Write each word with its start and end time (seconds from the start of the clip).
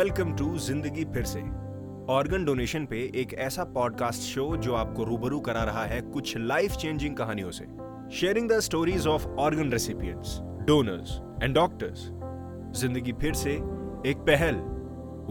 Welcome 0.00 0.32
to 0.32 0.58
ज़िंदगी 0.58 1.04
फिर 1.04 1.24
से। 1.24 1.40
ऑर्गन 2.12 2.44
डोनेशन 2.44 2.84
पे 2.86 2.98
एक 3.14 3.32
ऐसा 3.38 3.64
पॉडकास्ट 3.64 4.20
शो 4.22 4.56
जो 4.56 4.74
आपको 4.74 5.04
रूबरू 5.04 5.40
करा 5.40 5.64
रहा 5.64 5.84
है 5.84 6.00
कुछ 6.02 6.36
लाइफ 6.36 6.72
चेंजिंग 6.72 7.16
कहानियों 7.16 7.50
से। 7.50 7.64
Sharing 8.16 8.48
the 8.50 8.58
stories 8.60 9.06
of 9.06 9.26
organ 9.38 9.72
recipients 9.72 10.38
donors 10.66 11.20
and 11.42 11.54
doctors 11.54 12.08
ज़िंदगी 12.80 13.12
फिर 13.12 13.34
से 13.34 13.52
एक 14.10 14.24
पहल, 14.28 14.56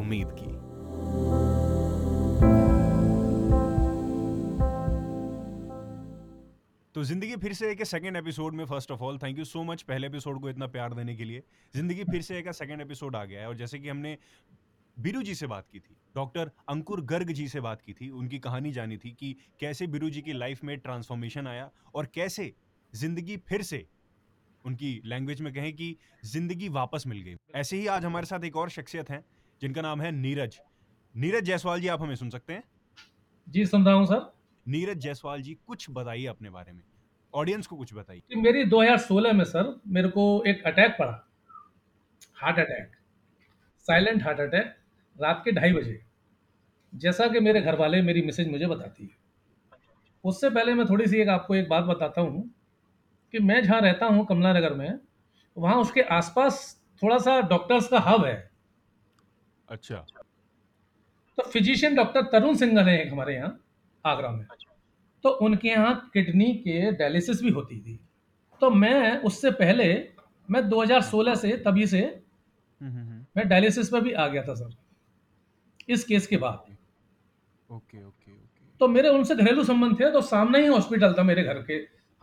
उम्मीद 0.02 0.28
की। 0.32 0.59
तो 7.00 7.04
ज़िंदगी 7.04 7.36
फिर 7.36 7.54
से 7.54 7.70
एक 7.72 7.84
सेकंड 7.86 8.18
एपिसोड 8.18 8.54
में 8.54 8.64
first 8.66 8.92
of 8.92 9.02
all 9.02 9.18
thank 9.18 9.38
you 9.40 9.44
so 9.46 9.64
much 9.64 9.82
पहले 9.82 10.08
एपिसोड 10.08 10.40
को 10.42 10.50
इतना 10.50 10.68
प्यार 10.68 10.94
देने 10.94 11.16
के 11.16 11.24
लिए। 11.24 11.44
ज़िंदगी 11.74 12.04
फिर 12.04 12.22
से 12.22 12.38
एक 12.38 12.52
सेकंड 12.54 12.82
एपिसोड 12.82 13.16
आ 13.16 13.24
गया 13.26 13.42
है 13.42 13.48
और 13.48 13.56
जैसे 13.58 13.78
कि 13.80 13.90
हमने 13.90 14.18
बिरू 14.98 15.22
जी 15.22 15.36
से 15.36 15.48
बात 15.48 15.68
की 15.72 15.80
थी 15.80 15.96
डॉक्टर 16.16 16.52
अंकुर 16.70 17.02
गर्ग 17.02 17.32
जी 17.32 17.48
से 17.48 17.62
बात 17.62 17.82
की 17.82 17.94
थी 17.94 18.10
उनकी 18.12 18.40
कहानी 18.40 18.72
जानी 18.72 18.98
थी 18.98 19.12
कि 19.12 19.36
कैसे 19.60 19.88
बिरू 19.88 20.10
जी 20.10 20.22
की 20.22 20.34
लाइफ 20.34 20.64
में 20.64 20.78
ट्रांसफॉर्मेशन 20.80 21.48
आया 21.48 21.70
और 21.96 22.06
कैसे 22.16 22.52
ज़िंदगी 22.94 23.38
फिर 23.50 23.62
से 23.62 23.86
उनकी 24.66 24.92
लैंग्वेज 25.06 25.42
में 25.42 25.52
कहें 25.54 25.72
कि 25.74 25.96
ज़िंदगी 26.26 26.70
वापस 26.72 27.04
मिल 27.08 27.22
गई। 27.22 27.36
ऐसे 27.56 27.78
ही 27.78 27.88
आज 27.88 28.06
हमारे 28.06 28.26
साथ 28.26 28.46
एक 28.46 28.56
और 28.56 28.70
शख्सियत 28.70 29.10
है 29.10 29.24
जिनका 29.62 29.82
नाम 29.82 30.02
है 30.02 30.12
नीरज। 30.12 30.60
नीरज 31.16 31.44
जायसवाल 31.44 31.82
जी 31.82 31.88
आप 31.88 32.02
हमें 32.02 32.16
सुन 32.16 32.30
सकते 32.30 32.54
हैं? 32.54 32.64
जी 33.48 33.66
सुन 33.66 33.86
रहा 33.86 33.96
हूँ 33.96 34.06
सर। 34.06 34.32
नीरज 34.66 34.98
जायसवाल 34.98 35.42
जी 35.42 35.54
कुछ 35.68 35.86
बताइए 35.90 36.26
अपने 36.28 36.50
बारे 36.50 36.72
में। 36.72 36.82
ऑडियंस 37.34 37.68
को 37.68 37.76
कुछ 37.76 37.94
बताइए। 37.94 38.22
कि 38.30 38.36
मेरी 38.36 38.64
2016 38.66 39.34
में 39.34 39.46
सर 39.46 39.82
मेरे 39.88 40.10
को 40.10 40.44
एक 40.48 40.64
अटैक 40.66 40.92
पड़ा। 40.92 41.28
Heart 42.36 42.60
attack 42.60 42.92
silent 43.80 44.24
heart 44.24 44.40
attack 44.40 44.76
रात 45.22 45.42
के 45.46 45.52
ढाई 45.52 45.74
बजे। 45.74 46.02
जैसा 46.96 47.28
कि 47.28 47.40
मेरे 47.40 47.62
घर 47.62 47.76
वाले 47.76 48.02
मेरी 48.02 48.22
मैसेज 48.22 48.52
मुझे 48.52 48.68
बताती 48.68 49.04
है। 49.04 49.10
उससे 50.24 50.50
पहले 50.50 50.74
मैं 50.74 50.86
थोड़ी 50.86 51.08
सी 51.08 51.18
एक 51.18 51.28
आपको 51.28 51.56
एक 51.56 51.70
बात 51.70 51.84
बताता 51.84 52.22
हूँ 52.22 52.56
कि 53.32 53.40
मैं 53.40 53.64
जहाँ 53.64 53.82
रहता 53.82 54.06
हूँ 54.06 54.26
कमला 54.26 54.54
नगर 54.54 54.74
में 54.74 55.00
वहाँ 55.58 55.76
उसके 55.76 56.02
आसपास 56.02 56.84
थोड़ा 57.04 57.18
सा 57.18 57.42
डॉक्टर्स 57.42 57.88
का 57.88 58.00
हब 58.00 58.26
है। 58.26 58.52
अच्छा। 59.70 60.06
तो 61.38 61.44
फिजिशियन 61.44 61.96
डॉक्टर 61.96 62.22
तरुण 62.22 62.56
सिंघल 62.56 62.84
है 62.84 63.10
हमारे 63.10 63.36
यहाँ 63.36 63.60
आगरा 64.06 64.30
में। 64.30 64.46
तो 65.24 65.30
उनके 65.30 65.68
यहाँ 65.68 66.10
किडनी 66.14 66.54
के 66.54 66.92
डायलिसिस 66.92 67.42
भी 67.44 67.50
होती 67.50 67.80
थी। 67.80 68.00
तो 68.62 68.70
मैं 68.70 69.22
उससे 69.22 69.52
पहले 69.52 70.10
मैं 70.52 70.70
2016 70.70 71.36
से 71.36 71.58
तभी 71.58 71.88
से 71.88 72.00
हम्म, 72.00 72.92
हम्म, 72.92 73.10
हम्म। 73.10 73.26
मैं 73.38 73.50
डायलिसिस 73.50 73.90
पर 73.90 74.02
भी 74.02 74.12
आ 74.12 74.28
गया 74.28 74.44
था 74.44 74.54
सर। 74.54 74.70
इस 75.90 76.04
केस 76.04 76.28
के 76.28 76.38
बाद। 76.38 76.54
Okay 77.72 77.98
okay 77.98 78.32
okay. 78.32 78.78
तो 78.80 78.88
मेरे 78.88 79.10
उनसे 79.10 79.36
घरेलू 79.36 79.64
संबंध 79.64 80.00
थे 80.00 80.12
तो 80.12 80.22
सामने 80.22 80.62
ही 80.62 80.68
हॉस्पिटल 80.68 81.14
था 81.14 81.24
मेरे 81.24 81.44
घर 81.44 81.54
के। 81.54 81.74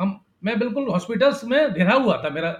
हम 0.01 0.25
मैं 0.45 0.59
बिल्कुल 0.59 0.89
हॉस्पिटल्स 0.89 1.45
में 1.45 1.73
घिरा 1.73 1.95
हुआ 1.95 2.23
था 2.25 2.31
मेरा। 2.31 2.53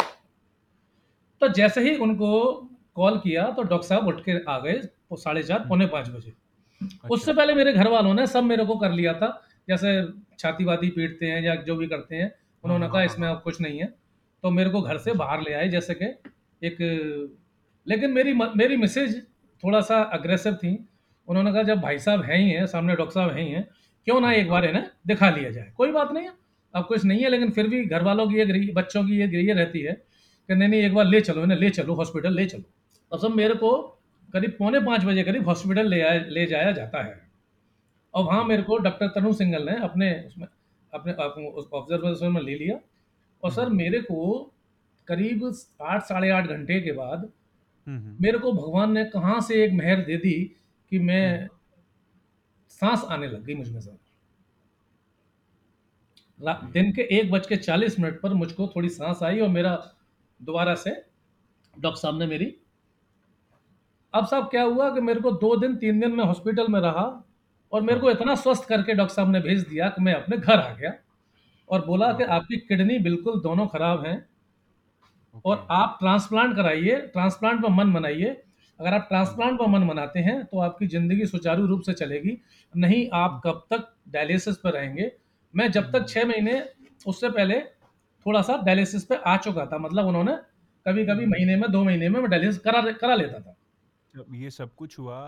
तो 1.41 1.49
जैसे 1.49 1.81
ही 1.81 1.97
उनको 1.97 2.55
कॉल 2.95 3.19
किया 3.19 3.51
तो 3.51 3.63
डॉक्टर 3.63 3.89
साहब 3.89 4.07
उठ 4.07 4.21
के 4.21 4.45
आ 4.45 4.59
गए 4.59 4.81
साढ़े 5.13 5.43
चार 5.43 5.59
पौने 5.59 5.87
पाँच 5.87 6.09
बजे। 6.09 6.31
अच्छा। 6.83 7.09
उससे 7.09 7.33
पहले 7.33 7.55
मेरे 7.55 7.73
घर 7.73 7.89
वालों 7.89 8.15
ने 8.15 8.27
सब 8.27 8.45
मेरे 8.45 8.65
को 8.65 8.77
कर 8.77 8.93
लिया 8.93 9.15
था। 9.15 9.46
जैसे 9.69 10.01
छाती 10.39 10.65
वाती 10.65 10.91
पीटते 10.91 11.27
हैं 11.27 11.43
या 11.43 11.55
जो 11.63 11.77
भी 11.77 11.87
करते 11.87 12.17
हैं 12.17 12.33
उन्होंने 12.65 12.85
हाँ, 12.85 12.93
कहा 12.93 12.99
हाँ, 12.99 13.07
इसमें 13.07 13.29
अब 13.29 13.41
कुछ 13.43 13.61
नहीं 13.61 13.79
है। 13.79 13.87
तो 14.45 14.51
मेरे 14.51 14.71
को 14.71 14.81
घर 14.83 14.99
से 14.99 15.13
बाहर 15.15 15.41
ले 15.41 15.53
आए 15.55 15.69
जैसे 15.69 15.95
कि 15.95 16.05
एक 16.63 16.77
लेकिन 17.87 18.11
मेरी 18.11 18.33
मेरी 18.33 18.77
मिसेज 18.77 19.21
थोड़ा 19.63 19.81
सा 19.81 20.01
अग्रेसिव 20.13 20.55
थी। 20.55 20.77
उन्होंने 21.29 21.53
कहा 21.53 21.63
जब 21.63 21.81
भाई 21.81 21.99
साहब 21.99 22.23
हैं 22.23 22.39
ही 22.39 22.51
हैं 22.51 22.67
सामने 22.67 22.95
डॉक्टर 22.97 23.15
साहब 23.15 23.31
हैं 23.31 23.43
ही 23.43 23.53
हैं 23.53 23.69
क्यों 24.07 24.21
ना 24.21 24.33
एक 24.33 24.49
बार 24.51 24.65
इन्हें 24.65 24.85
दिखा 25.07 25.31
लिया 25.31 25.51
जाए? 25.51 25.73
कोई 25.77 25.93
बात 25.93 26.13
नहीं 26.13 26.25
है 26.25 26.33
अब 26.75 26.85
कुछ 26.85 27.05
नहीं 27.05 27.23
है 27.23 27.29
लेकिन 27.29 27.51
फिर 27.51 27.69
भी 27.69 27.85
घर 27.85 28.03
वालों 28.03 28.29
की 28.29 28.39
ये 28.39 28.73
बच्चों 28.73 29.05
की 29.05 29.21
ये 29.21 29.43
ये 29.43 29.53
रहती 29.53 29.81
है 29.81 29.93
कि 29.93 30.55
नहीं 30.55 30.69
नहीं 30.69 30.83
एक 30.83 30.95
बार 30.95 31.07
ले 31.07 31.21
चलो 31.21 31.43
इन्हें 31.43 31.59
ले 31.59 31.71
चलो 31.71 31.95
हॉस्पिटल 31.95 32.35
ले 32.35 32.47
चलो। 32.47 32.63
अब 33.13 33.19
सब 33.21 33.35
मेरे 33.35 33.55
को 33.55 33.77
करीब 34.33 34.57
पौने 34.59 34.81
पाँच 34.81 35.05
बजे 35.05 35.23
करीब 35.23 35.49
हॉस्पिटल 35.49 35.89
ले 35.89 36.01
आया 36.01 36.25
ले 36.29 36.47
जाया 36.47 36.73
जाता 36.73 37.03
है। 37.03 37.26
और 38.17 38.25
वहाँ 38.25 38.45
मेरे 38.45 38.63
को 38.63 38.79
डॉक्टर 38.79 39.09
तरुण 39.09 39.33
सिंगल 39.33 39.65
ने 39.71 39.77
अपने 39.77 40.25
उसमें 40.27 40.47
अपने 40.93 41.13
ऑब्जर्वेशन 41.13 42.33
में 42.33 42.41
ले 42.43 42.55
लिया। 42.55 42.79
और 43.43 43.51
सर 43.51 43.69
मेरे 43.69 44.01
को 44.01 44.53
करीब 45.09 45.45
आठ 45.83 46.03
साढ़े 46.03 46.31
आठ 46.31 46.47
घंटे 46.47 46.81
के 46.81 46.93
बाद 46.93 47.33
हम्म, 47.87 47.99
हम्म। 47.99 48.17
मेरे 48.21 48.39
को 48.39 48.53
भगवान 48.53 48.93
ने 48.93 49.05
कहाँ 49.05 49.41
से 49.41 49.65
एक 49.65 49.73
मेहर 49.73 49.97
दे 49.97 50.17
दी 50.17 50.33
कि 50.93 50.99
मैं 50.99 51.49
सांस 52.69 53.05
आने 53.05 53.27
लग 53.27 53.45
गई 53.45 53.55
मुझमें 53.55 53.81
सर। 53.81 53.99
दिन 56.73 56.93
के 56.93 57.03
एक 57.19 57.31
बज 57.31 57.47
के 57.47 57.57
चालीस 57.57 58.01
मिनट 58.01 58.21
पर 58.21 58.35
मुझको 58.35 58.67
थोड़ी 58.69 58.89
सांस 58.89 59.23
आई 59.23 59.41
और 59.41 59.49
मेरा 59.49 59.77
दोबारा 60.41 60.75
से 60.75 60.91
डॉक्टर 61.81 62.01
साहब 62.01 62.19
ने 62.19 62.27
मेरी। 62.27 62.57
अब 64.15 64.27
साहब 64.27 64.45
क्या 64.45 64.63
हुआ 64.63 64.95
कि 64.95 65.01
मेरे 65.01 65.21
को 65.21 65.33
दो 65.33 65.57
दिन 65.57 65.77
तीन 65.77 66.01
दिन 66.01 66.13
में 66.13 66.25
हॉस्पिटल 66.25 66.69
में 66.69 66.81
रहा 66.81 67.23
और 67.73 67.83
मेरे 67.83 68.01
को 68.01 68.11
इतना 68.11 68.35
स्वस्थ 68.35 68.69
करके 68.69 68.95
डॉक्टर 68.95 69.15
साहब 69.15 69.31
ने 69.31 69.41
भेज 69.41 69.67
दिया 69.69 69.89
कि 69.89 70.03
मैं 70.03 70.15
अपने 70.15 70.37
घर 70.37 70.59
आ 70.59 70.73
गया 70.75 70.93
और 71.69 71.85
बोला 71.87 72.13
कि 72.13 72.25
आपकी 72.25 72.57
किडनी 72.59 72.99
बिल्कुल 72.99 73.41
दोनों 73.41 73.67
खराब 73.67 74.05
हैं 74.07 74.25
और 75.45 75.67
आप 75.71 75.97
ट्रांसप्लांट 76.01 76.57
कराइए 76.57 76.97
ट्रांसप्लांट 77.13 77.63
पर 77.63 77.69
मन 77.69 77.93
बनाइए 77.93 78.43
अगर 78.81 78.95
आप 78.95 79.07
ट्रांसप्लांट 79.09 79.59
पर 79.59 79.67
मन 79.69 79.87
बनाते 79.89 80.21
हैं 80.21 80.45
तो 80.45 80.61
आपकी 80.61 80.87
ज़िंदगी 80.87 81.27
सुचारू 81.27 81.67
रूप 81.67 81.83
से 81.83 81.93
चलेगी। 81.93 82.37
नहीं 82.75 83.09
आप 83.15 83.41
कब 83.45 83.63
तक 83.71 83.87
डायलिसिस 84.09 84.57
पर 84.57 84.73
रहेंगे? 84.73 85.11
मैं 85.55 85.71
जब 85.73 85.91
तक 85.93 86.09
छः 86.09 86.25
महीने 86.25 86.63
उससे 87.07 87.31
पहले 87.31 87.61
थोड़ा 88.27 88.43
सा 88.43 88.57
डायलिसिस 88.63 89.05
पे 89.05 89.17
आ 89.17 89.37
चुका 89.37 89.65
था। 89.67 89.79
मतलब 89.79 90.07
उन्होंने 90.07 90.37
कभी 90.87 91.05
कभी 91.07 91.27
महीने 91.27 91.57
में 91.57 91.71
दो 91.71 91.83
महीने 91.85 92.09
में 92.09 92.21
मैं 92.21 92.31
डायलिसिस 92.31 92.59
करा 92.59 92.81
करा 92.93 93.15
लेता 93.15 93.41
था। 93.41 93.57
ये 94.35 94.51
सब 94.51 94.75
कुछ 94.75 94.99
हुआ 94.99 95.19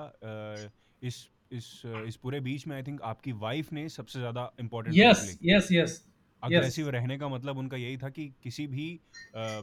इस 1.03 1.29
इस 1.53 1.83
इस 2.07 2.17
पूरे 2.17 2.41
बीच 2.41 2.67
में 2.67 2.77
आई 2.77 2.83
थिंक 2.83 3.03
आपकी 3.03 3.33
वाइफ 3.33 3.73
ने 3.73 3.89
सबसे 3.89 4.19
ज़्यादा 4.19 4.51
important 4.61 4.97
yes 4.97 5.39
yes 5.45 5.69
yes 5.73 6.05
aggressive 6.43 6.89
रहने 6.89 7.19
का 7.19 7.29
मतलब 7.29 7.59
उनका 7.59 7.77
यही 7.77 7.97
था 7.97 8.09
कि 8.09 8.29
किसी 8.43 8.67
भी 8.67 9.01
अ, 9.35 9.63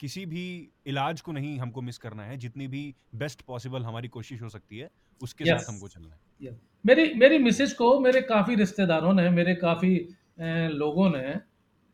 किसी 0.00 0.26
भी 0.26 0.44
इलाज 0.86 1.20
को 1.20 1.32
नहीं 1.32 1.58
हमको 1.58 1.82
मिस 1.82 1.98
करना 1.98 2.22
है। 2.24 2.36
जितनी 2.36 2.66
भी 2.68 2.94
बेस्ट 3.14 3.42
पॉसिबल 3.42 3.82
हमारी 3.82 4.08
कोशिश 4.08 4.42
हो 4.42 4.48
सकती 4.48 4.78
है 4.78 4.90
उसके 5.20 5.44
Yes. 5.44 5.50
साथ 5.50 5.68
हमको 5.68 5.88
चलना 5.88 6.14
है। 6.14 6.20
Yes. 6.42 6.54
मेरी 6.86 7.14
मेरी 7.14 7.38
मिसेज 7.38 7.72
को 7.72 8.00
मेरे 8.00 8.20
काफ़ी 8.20 8.54
रिश्तेदारों 8.54 9.12
ने 9.12 9.28
मेरे 9.30 9.54
काफ़ी 9.54 9.94
लोगों 10.74 11.10
ने 11.10 11.22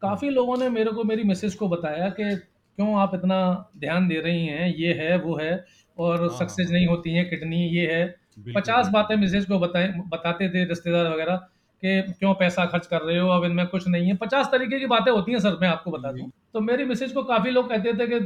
काफ़ी 0.03 0.31
लोगों 0.31 0.57
ने 0.57 0.69
मेरे 0.69 0.93
को 0.93 1.05
मेरी 1.05 1.23
मिसेज 1.25 1.55
को 1.55 1.69
बताया 1.69 2.09
कि 2.11 2.35
क्यों 2.37 2.95
आप 3.01 3.15
इतना 3.15 3.39
ध्यान 3.79 4.09
दे 4.09 4.21
रही 4.21 4.47
हैं 4.47 4.69
ये 4.77 4.93
है 4.93 5.17
वो 5.19 5.37
है 5.37 5.53
और 5.99 6.21
हाँ, 6.21 6.29
सक्सेस 6.29 6.67
हाँ। 6.67 6.73
नहीं 6.73 6.87
होती 6.87 7.15
है 7.15 7.25
किडनी 7.25 7.63
ये 7.69 7.87
है। 7.95 8.20
पचास 8.55 8.89
बातें 8.89 9.15
मिसेज 9.17 9.45
को 9.45 9.59
बताए 9.59 9.93
बताते 10.09 10.49
थे 10.49 10.65
रिश्तेदार 10.65 11.07
वगैरह 11.07 11.37
कि 11.83 12.01
क्यों 12.11 12.33
पैसा 12.35 12.65
खर्च 12.67 12.87
कर 12.87 13.01
रहे 13.03 13.19
हो 13.19 13.29
अब 13.29 13.45
इनमें 13.45 13.67
कुछ 13.67 13.87
नहीं 13.89 14.09
है। 14.09 14.17
पचास 14.17 14.47
तरीके 14.53 14.79
की 14.79 14.87
बातें 14.87 15.11
होती 15.13 15.33
हैं 15.33 15.39
सर 15.39 15.57
मैं 15.61 15.69
आपको 15.69 15.91
बता 15.91 16.13
दूँ। 16.13 16.31
तो 16.55 16.61
मेरी 16.61 16.85
मिसेज 16.85 17.13
को 17.13 17.23
काफ़ी 17.23 17.51
लोग 17.51 17.69
कहते 17.69 17.93
थे 17.95 18.07
कि 18.07 18.19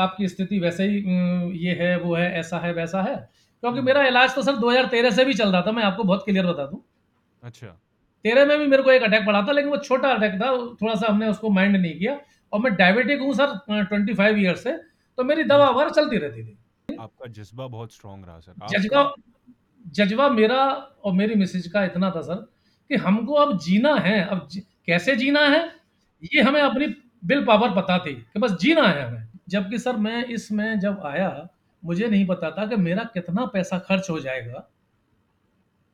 आपकी 0.00 0.28
स्थिति 0.28 0.58
वैसे 0.60 0.84
ही 0.84 0.98
ये 1.58 1.74
है 1.74 1.96
वो 1.98 2.14
है 2.14 2.32
ऐसा 2.40 2.58
है 2.58 2.72
वैसा 2.72 3.02
है। 3.02 3.14
क्योंकि 3.14 3.78
हम्म। 3.78 3.86
मेरा 3.86 4.06
इलाज 4.06 4.34
तो 4.34 4.42
सर 4.42 4.56
2013 4.56 5.10
से 5.10 5.24
भी 5.24 5.34
चल 5.34 5.52
रहा 5.52 5.62
था 5.62 5.72
मैं 5.72 5.82
आपको 5.82 6.04
बहुत 6.04 6.24
क्लियर 6.24 6.46
बता 6.46 6.66
दूँ। 6.66 6.82
अच्छा। 7.42 7.66
तेरह 8.24 8.46
में 8.46 8.58
भी 8.58 8.66
मेरे 8.66 8.82
को 8.82 8.90
एक 8.90 9.02
अटैक 9.02 9.26
पड़ा 9.26 9.42
था 9.42 9.52
लेकिन 9.52 9.70
वो 9.70 9.76
छोटा 9.78 10.08
अटैक 10.08 10.34
था 10.34 10.50
थोड़ा 10.82 10.94
सा 10.94 11.06
हमने 11.10 11.28
उसको 11.28 11.50
माइंड 11.50 11.76
नहीं 11.76 11.98
किया। 11.98 12.18
और 12.52 12.60
मैं 12.60 12.74
डायबिटिक 12.74 13.20
हूँ 13.20 13.32
सर 13.34 13.54
ट्वेंटी 13.70 14.14
फाइव 14.14 14.38
ईयर 14.38 14.56
से 14.56 14.72
तो 15.18 15.24
मेरी 15.24 15.44
दवा 15.44 15.68
वगैरह 15.70 15.90
चलती 15.90 16.16
रहती 16.16 16.44
थी। 16.44 16.56
आपका 17.02 17.26
जज्बा 17.26 17.66
बहुत 17.66 17.92
स्ट्रांग 17.92 18.24
रहा 18.24 18.40
सर 18.40 18.78
जज्बा 18.78 19.12
जज्बा 19.86 20.28
मेरा 20.28 20.64
और 21.04 21.12
मेरी 21.12 21.34
मिसेज 21.34 21.66
का 21.66 21.84
इतना 21.84 22.10
था 22.10 22.20
सर 22.22 22.34
कि 22.88 22.96
हमको 22.96 23.34
अब 23.34 23.58
जीना 23.58 23.94
है। 23.94 24.24
अब 24.24 24.48
जी, 24.50 24.60
कैसे 24.60 25.16
जीना 25.16 25.40
है? 25.40 25.66
ये 26.24 26.42
हमें 26.42 26.60
अपनी 26.60 26.86
बिल 27.24 27.44
पावर 27.44 27.74
पता 27.76 27.98
थी 27.98 28.14
कि 28.14 28.38
बस 28.38 28.52
जीना 28.52 28.82
है 28.82 29.02
हमें। 29.02 29.28
जबकि 29.48 29.78
सर 29.78 29.96
मैं 29.96 30.24
इसमें 30.24 30.80
जब 30.80 31.00
आया 31.00 31.48
मुझे 31.84 32.08
नहीं 32.08 32.26
पता 32.26 32.50
था 32.50 32.66
कि 32.66 32.76
मेरा 32.76 33.04
कितना 33.04 33.46
पैसा 33.46 33.78
खर्च 33.78 34.10
हो 34.10 34.20
जाएगा। 34.20 34.70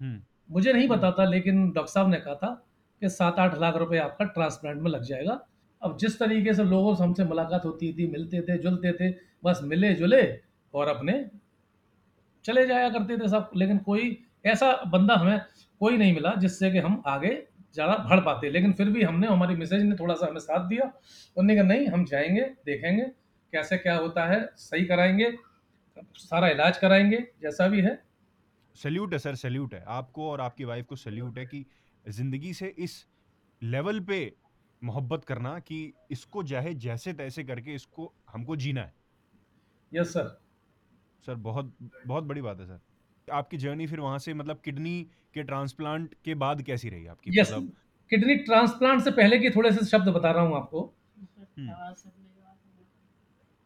हम्म। 0.01 0.23
मुझे 0.51 0.73
नहीं 0.73 0.89
पता 0.89 1.11
था 1.13 1.25
लेकिन 1.25 1.71
डॉक्टर 1.71 1.93
साहब 1.93 2.09
ने 2.09 2.17
कहा 2.17 2.35
था 2.35 2.67
कि 3.01 3.09
सात 3.09 3.39
आठ 3.39 3.59
लाख 3.59 3.77
रुपए 3.77 3.99
आपका 3.99 4.25
ट्रांसप्लांट 4.25 4.83
में 4.83 4.91
लग 4.91 5.03
जाएगा। 5.03 5.47
अब 5.83 5.97
जिस 5.97 6.19
तरीके 6.19 6.55
से 6.55 6.65
लोगों 6.65 6.95
से 6.95 7.05
हमसे 7.05 7.25
मुलाकात 7.25 7.65
होती 7.65 7.93
थी 7.93 8.07
मिलते 8.07 8.41
थे 8.41 8.59
जुलते 8.59 8.93
थे 8.93 9.15
बस 9.45 9.61
मिले 9.63 9.95
जुले 9.95 10.48
और 10.75 10.89
अपने 10.89 11.25
चले 12.45 12.67
जाया 12.67 12.89
करते 12.91 13.17
थे 13.19 13.29
सब। 13.29 13.51
लेकिन 13.57 13.79
कोई 13.81 14.17
ऐसा 14.47 14.73
बंदा 14.89 15.15
हमें 15.15 15.41
कोई 15.81 15.97
नहीं 15.97 16.15
मिला 16.15 16.35
जिससे 16.37 16.71
कि 16.71 16.79
हम 16.79 17.03
आगे 17.07 17.35
ज़्यादा 17.75 17.97
बढ़ 18.05 18.21
पाते। 18.21 18.51
लेकिन 18.51 18.73
फिर 18.73 18.89
भी 18.91 19.03
हमने 19.03 19.27
हमारी 19.27 19.55
मिसेज 19.57 19.83
ने 19.83 19.97
थोड़ा 19.97 20.15
सा 20.15 20.27
हमें 20.27 20.41
साथ 20.41 20.69
दिया। 20.69 20.85
उन्होंने 20.85 21.55
कहा 21.55 21.65
नहीं 21.65 21.87
हम 21.87 22.05
जाएँगे 22.05 22.41
देखेंगे 22.67 23.05
कैसे 23.53 23.77
क्या 23.79 23.97
होता 23.97 24.27
है 24.27 24.41
सही 24.57 24.85
कराएँगे 24.85 25.33
सारा 26.17 26.49
इलाज 26.49 26.79
कराएँगे 26.79 27.17
जैसा 27.43 27.69
भी 27.69 27.81
है। 27.81 27.99
सल्यूट 28.77 29.13
है 29.13 29.19
सर 29.19 29.35
सल्यूट 29.35 29.75
है। 29.75 29.85
आपको 29.89 30.31
और 30.31 30.41
आपकी 30.41 30.65
वाइफ 30.65 30.87
को 30.87 30.97
सल्यूट 30.97 31.39
है 31.39 31.47
कि 31.47 31.65
ज़िंदगी 32.05 32.53
से 32.55 32.75
इस 32.79 33.05
लेवल 33.63 34.01
पे 34.01 34.21
मोहब्बत 34.83 35.25
करना 35.25 35.59
कि 35.59 35.93
इसको 36.11 36.43
चाहे 36.43 36.75
जैसे 36.77 37.13
तैसे 37.13 37.45
करके 37.45 37.75
इसको 37.75 38.13
हमको 38.31 38.57
जीना 38.57 38.81
है। 38.81 38.95
यस 39.93 40.13
सर 40.13 40.39
सर 41.25 41.35
बहुत 41.35 41.73
बहुत 42.07 42.25
बड़ी 42.25 42.41
बात 42.41 42.61
है 42.61 42.67
सर। 42.67 42.81
आपकी 43.29 43.57
जर्नी 43.57 43.87
फिर 43.87 44.01
वहाँ 44.01 44.19
से 44.19 44.35
मतलब 44.35 44.61
किडनी 44.65 45.01
के 45.35 45.43
ट्रांसप्लांट 45.43 46.15
के 46.25 46.35
बाद 46.35 46.63
कैसी 46.63 46.89
रही 46.89 47.07
आपकी? 47.07 47.31
यस 47.41 47.53
मतलब 47.53 47.73
किडनी 48.11 48.35
ट्रांसप्लांट 48.37 49.03
से 49.03 49.11
पहले 49.11 49.39
के 49.39 49.51
थोड़े 49.51 49.73
से 49.73 49.85
शब्द 49.87 50.09
बता 50.09 50.31
रहा 50.31 50.43
हूँ 50.43 50.57
आपको। 50.57 50.83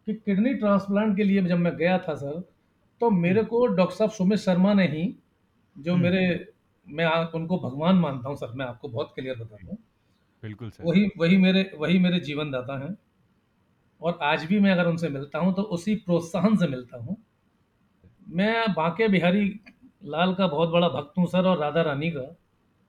कि 0.07 0.15
किडनी 0.15 0.55
ट्रांसप्लांट 0.55 1.17
के 1.17 1.25
लिए 1.25 1.43
जब 1.43 1.59
मैं 1.59 1.77
गया 1.77 1.99
था 1.99 2.15
सर 2.15 2.41
तो 3.01 3.11
मेरे 3.11 3.45
को 3.45 3.67
डॉक्टर 3.67 3.97
साहब 3.97 4.11
सुमित 4.11 4.39
शर्मा 4.39 4.73
ने 4.75 4.87
ही 4.87 5.05
जो 5.77 5.93
हम्म। 5.93 6.03
मेरे 6.03 6.53
मैं 6.87 7.05
आ, 7.05 7.25
उनको 7.35 7.59
भगवान 7.59 7.97
मानता 7.97 8.29
हूँ 8.29 8.37
सर 8.37 8.53
मैं 8.53 8.67
आपको 8.67 8.89
बहुत 8.89 9.13
क्लियर 9.15 9.37
बताता 9.37 9.67
हूँ। 9.67 9.79
बिल्कुल 10.43 10.71
सर। 10.71 10.85
वही 10.85 11.11
वही 11.19 11.37
मेरे 11.37 11.71
वही 11.79 11.99
मेरे 11.99 12.21
जीवन 12.21 12.51
दाता 12.51 12.79
हैं। 12.79 12.97
और 14.01 14.19
आज 14.23 14.45
भी 14.45 14.61
मैं 14.61 14.73
अगर 14.73 14.87
उनसे 14.87 15.09
मिलता 15.09 15.39
हूँ 15.39 15.55
तो 15.55 15.63
उसी 15.63 15.95
प्रोत्साहन 15.97 16.57
से 16.57 16.69
मिलता 16.69 16.99
हूँ। 16.99 17.22
मैं 18.33 18.73
बांके 18.75 19.09
बिहारी 19.09 19.45
लाल 20.05 20.35
का 20.35 20.47
बहुत 20.47 20.69
बड़ा 20.69 20.89
भक्त 20.89 21.19
हूँ 21.19 21.27
सर 21.27 21.47
और 21.47 21.59
राधा 21.59 21.83
रानी 21.83 22.11
का 22.11 22.21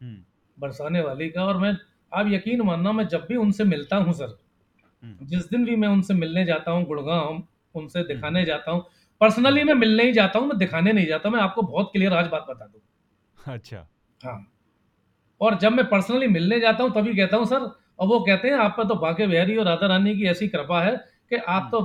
हम्म। 0.02 0.18
बरसाने 0.58 1.02
वाली 1.02 1.30
का 1.30 1.46
और 1.46 1.58
मैं 1.58 1.76
आप 2.12 2.28
यकीन 2.28 2.62
मानना 2.62 2.92
मैं 2.92 3.08
जब 3.08 3.26
भी 3.30 3.36
उनसे 3.36 3.64
मिलता 3.64 3.98
हूँ 3.98 4.14
सर 4.14 4.38
हम्म। 5.04 5.26
जिस 5.26 5.50
दिन 5.50 5.66
भी 5.66 5.76
मैं 5.76 5.88
उनसे 5.88 6.14
मिलने 6.14 6.46
जाता 6.46 6.72
हूँ 6.72 6.86
गुड़गांव 6.86 7.42
उनसे 7.76 8.04
दिखाने 8.04 8.46
जाता 8.46 8.72
हूँ 8.72 8.86
पर्सनली 9.22 9.64
मैं 9.64 9.74
मिलने 9.74 10.04
ही 10.04 10.14
जाता 10.14 10.40
हूँ 10.40 10.48
मैं 10.48 10.58
दिखाने 10.58 10.92
नहीं 10.94 11.08
जाता 11.08 11.30
मैं 11.30 11.40
आपको 11.40 11.62
बहुत 11.62 11.90
क्लियर 11.94 12.14
आज 12.14 12.28
बात 12.28 12.46
बता 12.50 12.66
दूँ। 12.66 13.54
अच्छा। 13.54 13.88
हाँ। 14.22 14.48
और 15.42 15.58
जब 15.60 15.72
मैं 15.72 15.86
पर्सनली 15.90 16.28
मिलने 16.28 16.60
जाता 16.60 16.84
हूँ 16.84 16.92
तभी 16.92 17.16
कहता 17.16 17.38
हूँ 17.38 17.46
सर 17.46 17.70
और 18.00 18.08
वो 18.08 18.20
कहते 18.20 18.48
हैं 18.48 18.56
आप 18.56 18.74
पर 18.78 18.88
तो 18.88 18.96
बांके 18.96 19.28
बिहारी 19.28 19.58
और 19.58 19.66
राधा 19.66 19.88
रानी 19.88 20.16
की 20.16 20.26
ऐसी 20.26 20.48
कृपा 20.48 20.82
है 20.82 20.96
कि 21.30 21.36
आप 21.36 21.68
तो 21.72 21.82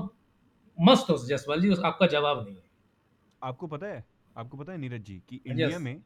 मस्त 0.79 1.11
हो 1.11 1.17
जसवाल 1.19 1.61
जी 1.61 1.69
उस 1.69 1.81
आपका 1.85 2.07
जवाब 2.07 2.45
नहीं 2.45 2.57
है। 2.57 2.68
आपको 3.43 3.67
पता 3.67 3.87
है 3.87 4.05
आपको 4.37 4.57
पता 4.57 4.73
है 4.73 4.79
नीरज 4.79 5.03
जी 5.03 5.19
कि 5.29 5.41
इंडिया 5.47 5.79
Yes. 5.79 5.83
में 5.83 6.03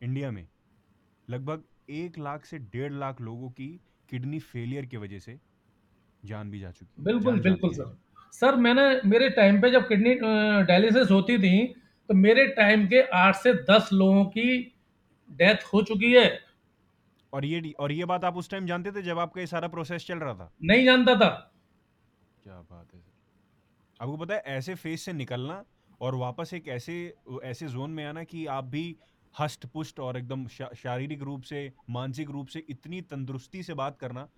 इंडिया 0.00 0.30
में 0.30 0.46
लगभग 1.28 1.64
एक 1.90 2.18
लाख 2.18 2.44
से 2.44 2.58
डेढ़ 2.58 2.92
लाख 2.92 3.20
लोगों 3.20 3.50
की 3.50 3.68
किडनी 4.08 4.38
फेलियर 4.40 4.86
की 4.86 4.96
वजह 4.96 5.18
से 5.18 5.40
जान 6.22 6.50
भी 6.50 6.60
जा 6.60 6.70
चुकी 6.70 7.02
बिल्कुल 7.02 7.40
बिल्कुल 7.40 7.72
सर। 7.74 7.96
सर 8.32 8.56
मैंने 8.56 8.82
मेरे 9.06 9.28
टाइम 9.30 9.60
पे 9.62 9.70
जब 9.70 9.88
किडनी 9.88 10.14
डायलिसिस 10.64 11.10
होती 11.10 11.38
थी 11.38 11.66
तो 12.08 12.14
मेरे 12.14 12.46
टाइम 12.46 12.86
के 12.86 13.02
आठ 13.16 13.36
से 13.36 13.54
दस 13.70 13.88
लोगों 13.92 14.24
की 14.26 14.46
डेथ 15.30 15.64
हो 15.72 15.82
चुकी 15.82 16.12
है। 16.12 16.26
और 17.32 17.44
ये 17.44 17.72
और 17.78 17.92
ये 17.92 18.04
बात 18.04 18.24
आप 18.24 18.36
उस 18.36 18.50
टाइम 18.50 18.66
जानते 18.66 18.92
थे 18.92 19.02
जब 19.02 19.18
आपका 19.18 19.40
ये 19.40 19.46
सारा 19.46 19.68
प्रोसेस 19.68 20.06
चल 20.06 20.18
रहा 20.18 20.34
था? 20.34 20.52
नहीं 20.62 20.84
जानता 20.84 21.14
था। 21.14 21.28
क्या 22.44 22.60
बात 22.62 22.94
है 22.94 23.00
आपको 24.00 24.16
पता 24.16 24.34
है 24.34 24.40
ऐसे 24.48 24.74
फ़ेज़ 24.74 25.00
से 25.00 25.12
निकलना 25.12 25.64
और 26.04 26.14
वापस 26.14 26.52
एक 26.54 26.68
ऐसे 26.68 26.94
ऐसे 27.44 27.66
जोन 27.68 27.90
में 27.90 28.04
आना 28.04 28.24
कि 28.24 28.44
आप 28.46 28.64
भी 28.66 28.84
हष्ट 29.34 29.66
पुष्ट 29.66 30.00
और 30.00 30.16
एकदम 30.16 30.46
शा, 30.48 30.68
शारीरिक 30.76 31.22
रूप 31.22 31.42
से 31.42 31.72
मानसिक 31.90 32.30
रूप 32.30 32.48
से 32.48 32.64
इतनी 32.70 33.00
तंदुरुस्ती 33.02 33.62
से 33.62 33.74
बात 33.74 33.96
करना 33.98 34.28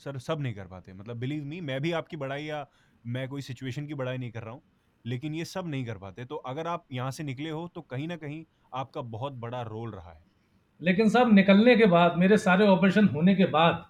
सर 0.00 0.18
सब 0.18 0.40
नहीं 0.40 0.54
कर 0.54 0.66
पाते। 0.66 0.92
मतलब 0.92 1.16
बिलीव 1.16 1.44
मी 1.44 1.60
मैं 1.62 1.80
भी 1.82 1.92
आपकी 1.92 2.16
बड़ाई 2.16 2.44
या 2.44 2.66
मैं 3.04 3.28
कोई 3.28 3.42
सिचुएशन 3.42 3.86
की 3.86 3.94
बड़ाई 3.94 4.18
नहीं 4.18 4.30
कर 4.30 4.42
रहा 4.42 4.52
हूँ 4.52 4.62
लेकिन 5.04 5.34
ये 5.34 5.44
सब 5.44 5.68
नहीं 5.68 5.84
कर 5.84 5.98
पाते। 5.98 6.24
तो 6.24 6.36
अगर 6.36 6.66
आप 6.66 6.84
यहाँ 6.92 7.10
से 7.10 7.24
निकले 7.24 7.50
हो 7.50 7.66
तो 7.74 7.80
कहीं 7.82 8.08
ना 8.08 8.16
कहीं 8.16 8.44
आपका 8.74 9.00
बहुत 9.10 9.32
बड़ा 9.38 9.62
रोल 9.64 9.90
रहा 9.90 10.12
है। 10.12 10.24
लेकिन 10.80 11.08
साहब 11.08 11.32
निकलने 11.34 11.76
के 11.76 11.86
बाद 11.88 12.16
मेरे 12.18 12.38
सारे 12.38 12.66
ऑपरेशन 12.68 13.08
होने 13.08 13.34
के 13.34 13.44
बाद 13.50 13.84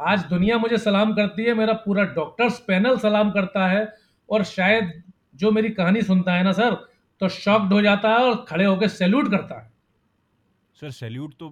आज 0.00 0.24
दुनिया 0.26 0.58
मुझे 0.58 0.78
सलाम 0.80 1.14
करती 1.14 1.44
है 1.44 1.54
मेरा 1.54 1.72
पूरा 1.84 2.04
डॉक्टर्स 2.14 2.58
पैनल 2.68 2.98
सलाम 2.98 3.30
करता 3.30 3.68
है 3.68 3.88
और 4.28 4.44
शायद 4.46 5.02
जो 5.34 5.50
मेरी 5.50 5.70
कहानी 5.70 6.02
सुनता 6.02 6.34
है 6.34 6.44
ना 6.44 6.52
सर 6.52 6.74
तो 7.20 7.28
शॉक्ड 7.28 7.72
हो 7.72 7.80
जाता 7.82 8.08
है 8.08 8.24
और 8.24 8.44
खड़े 8.48 8.64
होकर 8.64 8.88
सैल्यूट 8.88 9.30
करता 9.30 9.60
है। 9.60 9.72
सर, 10.76 10.90
सैल्यूट 10.90 11.34
तो 11.38 11.48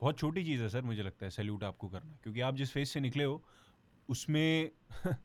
बहुत 0.00 0.18
छोटी 0.18 0.44
चीज़ 0.44 0.62
है 0.62 0.68
सर, 0.68 0.82
मुझे 0.82 1.02
लगता 1.02 1.24
है 1.26 1.30
सैल्यूट 1.30 1.64
आपको 1.64 1.88
करना। 1.88 2.16
क्योंकि 2.22 2.40
आप 2.40 2.54
जिस 2.56 2.72
फ़ेज़ 2.72 2.88
से 2.88 3.00
निकले 3.00 3.24
हो, 3.24 3.42
उसमें 4.08 4.70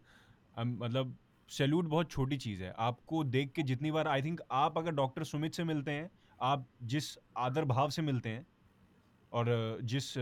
मतलब 0.60 1.18
सैल्यूट 1.50 1.86
बहुत 1.86 2.12
छोटी 2.12 2.38
चीज़ 2.38 2.64
है। 2.64 2.74
आपको 2.80 3.24
देख 3.24 3.52
के 3.52 3.64
जितनी 3.64 3.92
बार 3.92 4.08
आई 4.08 4.22
थिंक 4.22 4.42
आप 4.52 4.78
अगर 4.78 4.92
डॉक्टर 4.92 5.24
सुमित 5.24 5.56
से 5.56 5.64
मिलते 5.64 5.92
हैं, 5.92 6.10
आप 6.42 6.68
जिस 6.84 7.18
आदर 7.38 7.66
भाव 7.66 7.90
से 7.90 8.02
मिलते 8.02 8.30
हैं 8.30 8.46
और 9.32 9.80
जिस 9.84 10.14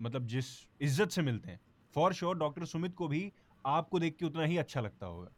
मतलब 0.00 0.26
जिस 0.26 0.46
इज़्ज़त 0.80 1.10
से 1.10 1.22
मिलते 1.22 1.50
हैं 1.50 1.60
फॉर 1.96 2.12
श्योर 2.12 2.38
डॉक्टर 2.38 2.64
सुमित 2.64 2.94
को 2.94 3.08
भी 3.08 3.32
आपको 3.66 3.98
देख 3.98 4.16
के 4.16 4.26
उतना 4.26 4.44
ही 4.44 4.56
अच्छा 4.58 4.80
लगता 4.80 5.06
होगा। 5.06 5.28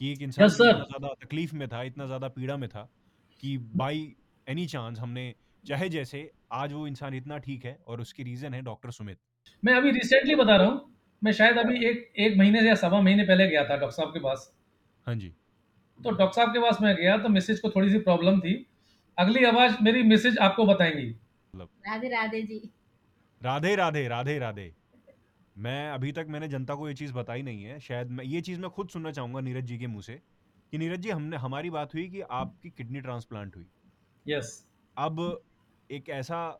कि 0.00 0.12
एक 0.12 0.22
इंसान 0.22 0.48
Yes, 0.48 0.54
इतना 0.54 0.72
ज़्यादा 0.72 1.08
तकलीफ़ 1.24 1.54
में 1.56 1.68
था 1.68 1.82
इतना 1.82 2.06
ज़्यादा 2.06 2.28
पीड़ा 2.28 2.56
में 2.56 2.68
था 2.68 2.88
कि 3.40 3.56
बाई 3.76 4.14
एनी 4.46 4.66
चांस 4.66 4.98
हमने 4.98 5.34
चाहे 5.64 5.88
जैसे 5.88 6.30
आज 6.52 6.72
वो 6.72 6.86
इंसान 6.86 7.14
इतना 7.14 7.38
ठीक 7.38 7.64
है 7.64 7.78
और 7.86 8.00
उसकी 8.00 8.22
रीज़न 8.22 8.54
है 8.54 8.62
डॉक्टर 8.62 8.90
सुमित। 8.90 9.18
मैं 9.62 9.74
अभी 9.74 9.90
रिसेंटली 9.90 10.34
बता 10.34 10.56
रहा 10.56 10.66
हूँ 10.66 10.94
मैं 11.22 11.32
शायद 11.32 11.58
अभी 11.58 11.84
एक 11.86 12.12
एक 12.18 12.36
महीने 12.38 12.60
से 12.60 12.68
या 12.68 12.74
सवा 12.74 13.00
महीने 13.00 13.24
पहले 13.24 13.48
गया 13.48 13.64
था 13.64 13.76
डॉक्टर 13.76 13.96
साहब 13.96 14.12
के 14.14 14.20
पास। 14.20 14.50
हाँ 15.06 15.14
जी। 15.14 15.28
तो 16.00 16.10
डॉक्टर 16.10 16.34
साहब 16.36 16.52
के 16.52 16.60
पास 16.60 16.78
मैं 16.82 16.94
गया 16.96 17.16
तो 17.18 17.28
मिसेज 17.28 17.60
को 17.60 17.70
थोड़ी 17.70 17.90
सी 17.90 17.98
प्रॉब्लम 17.98 18.40
थी। 18.40 18.54
अगली 19.18 19.44
आवाज़ 19.44 19.76
मेरी 19.82 20.02
मिसेज 20.02 20.38
आपको 20.38 20.66
बताएँगी। 20.66 21.08
राधे 21.54 22.08
राधे 22.08 22.42
जी। 22.42 22.70
राधे 23.40 23.74
राधे 23.76 24.08
राधे 24.08 24.38
राधे 24.38 24.72
मैं 25.58 25.90
अभी 25.90 26.12
तक 26.12 26.26
मैंने 26.28 26.48
जनता 26.48 26.74
को 26.74 26.88
ये 26.88 26.94
चीज़ 26.94 27.12
बताई 27.12 27.42
नहीं 27.42 27.62
है। 27.62 27.80
शायद 27.80 28.10
मैं 28.10 28.24
ये 28.24 28.40
चीज़ 28.40 28.60
मैं 28.60 28.70
खुद 28.70 28.88
सुनना 28.88 29.12
चाहूँगा 29.12 29.40
नीरज 29.40 29.64
जी 29.64 29.78
के 29.78 29.86
मुँह 29.86 30.02
से 30.02 30.22
कि 30.70 30.78
नीरज 30.78 31.00
जी 31.00 31.10
हमने 31.10 31.36
हमारी 31.36 31.70
बात 31.70 31.94
हुई 31.94 32.08
कि 32.08 32.20
आपकी 32.20 32.70
किडनी 32.70 33.00
ट्रांसप्लांट 33.00 33.56
हुई। 33.56 33.66
Yes 34.28 34.66
yes. 34.66 34.70
अब 34.98 35.42
एक 35.90 36.08
ऐसा 36.08 36.58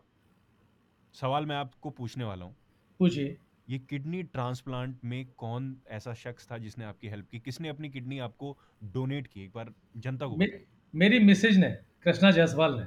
सवाल 1.12 1.46
मैं 1.46 1.56
आपको 1.56 1.90
पूछने 1.90 2.24
वाला 2.24 2.44
हूँ। 2.44 2.56
पूछिए। 2.98 3.38
ये 3.68 3.78
किडनी 3.78 4.22
ट्रांसप्लांट 4.22 4.98
में 5.04 5.26
कौन 5.36 5.76
ऐसा 5.88 6.14
शख्स 6.14 6.50
था 6.50 6.58
जिसने 6.58 6.84
आपकी 6.84 7.08
हेल्प 7.08 7.28
की? 7.30 7.38
किसने 7.40 7.68
अपनी 7.68 7.90
किडनी 7.90 8.18
आपको 8.18 8.58
डोनेट 8.84 9.26
की? 9.26 9.44
एक 9.44 9.52
बार 9.54 9.74
जनता 9.96 10.26
को 10.26 10.36
मे- 10.36 10.50
मेरी 10.94 11.18
मिसेज 11.18 11.58
ने 11.58 11.70
कृष्णा 12.02 12.30
जायसवाल 12.30 12.80
ने। 12.80 12.86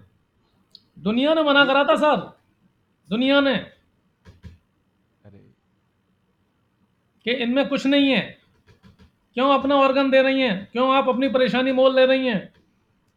दुनिया 1.02 1.34
ने 1.34 1.44
मना 1.44 1.66
करा 1.66 1.84
था 1.84 1.96
सर। 1.96 2.40
दुनिया 3.10 3.42
ने 3.42 3.56
अरे 5.26 5.52
कि 7.26 7.32
इनमें 7.34 7.68
कुछ 7.68 7.86
नहीं 7.88 8.10
है। 8.12 8.22
क्यों 9.38 9.50
अपना 9.54 9.76
ऑर्गन 9.78 10.10
दे 10.12 10.22
रही 10.22 10.42
हैं? 10.42 10.68
क्यों 10.72 10.94
आप 10.96 11.08
अपनी 11.10 11.30
परेशानी 11.30 11.72
मोल 11.72 11.96
ले 11.96 12.06
रही 12.06 12.28
हैं? 12.28 12.54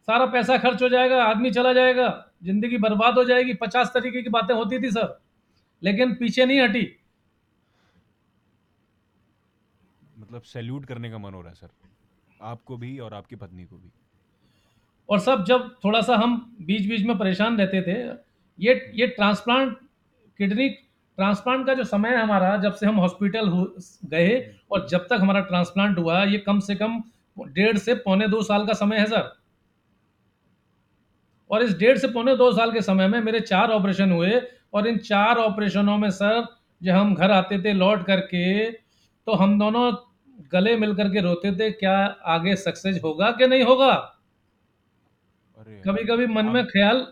सारा 0.08 0.26
पैसा 0.26 0.56
खर्च 0.58 0.82
हो 0.82 0.88
जाएगा 0.88 1.22
आदमी 1.24 1.50
चला 1.50 1.72
जाएगा 1.72 2.08
ज़िंदगी 2.44 2.78
बर्बाद 2.78 3.18
हो 3.18 3.24
जाएगी। 3.24 3.54
पचास 3.56 3.90
तरीके 3.94 4.22
की 4.22 4.28
बातें 4.30 4.54
होती 4.54 4.78
थी 4.78 4.90
सर 4.90 5.18
लेकिन 5.82 6.14
पीछे 6.14 6.44
नहीं 6.46 6.60
हटी। 6.60 6.86
मतलब 10.18 10.42
सैल्यूट 10.44 10.84
करने 10.86 11.10
का 11.10 11.18
मन 11.18 11.34
हो 11.34 11.40
रहा 11.40 11.50
है 11.50 11.54
सर 11.56 11.68
आपको 12.40 12.76
भी 12.76 12.98
और 12.98 13.14
आपकी 13.14 13.36
पत्नी 13.36 13.64
को 13.64 13.76
भी। 13.76 13.90
और 15.08 15.18
सब 15.20 15.44
जब 15.44 15.68
थोड़ा 15.84 16.00
सा 16.02 16.16
हम 16.16 16.36
बीच 16.60 16.88
बीच 16.88 17.06
में 17.06 17.16
परेशान 17.18 17.58
रहते 17.58 17.82
थे 17.82 18.00
ये 18.58 18.74
ये 18.94 19.06
ट्रांसप्लांट 19.08 19.76
किडनी 20.40 20.68
ट्रांसप्लांट 21.18 21.66
का 21.66 21.74
जो 21.74 21.84
समय 21.84 22.10
है 22.10 22.22
हमारा 22.22 22.56
जब 22.56 22.74
से 22.74 22.86
हम 22.86 22.96
हॉस्पिटल 22.96 23.48
गए 24.04 24.30
और 24.72 24.86
जब 24.88 25.06
तक 25.10 25.18
हमारा 25.20 25.40
ट्रांसप्लांट 25.42 25.98
हुआ 25.98 26.22
ये 26.24 26.38
कम 26.38 26.60
से 26.60 26.74
कम 26.74 27.02
डेढ़ 27.36 27.78
से 27.78 27.94
पौने 28.02 28.28
दो 28.28 28.42
साल 28.42 28.66
का 28.66 28.72
समय 28.74 28.98
है 28.98 29.06
सर। 29.06 29.32
और 31.50 31.62
इस 31.62 31.76
डेढ़ 31.78 31.98
से 31.98 32.08
पौने 32.08 32.36
दो 32.36 32.50
साल 32.52 32.72
के 32.72 32.80
समय 32.82 33.08
में 33.08 33.20
मेरे 33.20 33.40
चार 33.42 33.70
ऑपरेशन 33.70 34.12
हुए 34.12 34.40
और 34.74 34.86
इन 34.86 34.96
चार 35.00 35.38
ऑपरेशनों 35.38 35.96
में 35.98 36.10
सर 36.12 36.44
जब 36.80 36.92
हम 36.92 37.14
घर 37.14 37.30
आते 37.30 37.58
थे 37.64 37.72
लौट 37.72 38.06
करके 38.06 38.70
तो 38.70 39.34
हम 39.34 39.58
दोनों 39.58 39.92
गले 40.52 40.76
मिल 40.76 40.94
करके 40.96 41.20
रोते 41.20 41.52
थे 41.52 41.70
क्या 41.72 41.96
आगे 42.26 42.56
सक्सेस 42.56 43.00
होगा 43.04 43.30
कि 43.30 43.46
नहीं 43.46 43.62
होगा? 43.64 43.92
अरे 45.56 45.80
कभी 45.86 46.04
कभी 46.04 46.26
मन 46.28 46.46
में 46.46 46.64
ख्याल 46.66 47.06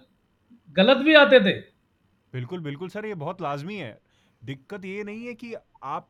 गलत 0.76 0.96
भी 0.98 1.14
आते 1.16 1.40
थे। 1.40 1.52
बिल्कुल 2.34 2.60
बिल्कुल 2.60 2.88
सर 2.88 3.06
ये 3.06 3.14
बहुत 3.14 3.42
लाजमी 3.42 3.76
है। 3.76 3.98
दिक्कत 4.42 4.84
ये 4.84 5.02
नहीं 5.04 5.26
है 5.26 5.34
कि 5.34 5.54
आप 5.84 6.08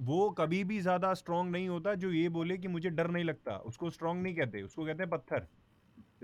वो 0.00 0.28
कभी 0.30 0.62
भी 0.64 0.80
ज़्यादा 0.80 1.12
स्ट्रांग 1.14 1.50
नहीं 1.50 1.68
होता 1.68 1.94
जो 1.94 2.10
ये 2.12 2.28
बोले 2.28 2.56
कि 2.58 2.68
मुझे 2.68 2.90
डर 2.90 3.08
नहीं 3.10 3.24
लगता। 3.24 3.56
उसको 3.66 3.90
स्ट्रांग 3.90 4.22
नहीं 4.22 4.34
कहते 4.36 4.62
उसको 4.62 4.84
कहते 4.86 5.02
हैं 5.02 5.10
पत्थर। 5.10 5.46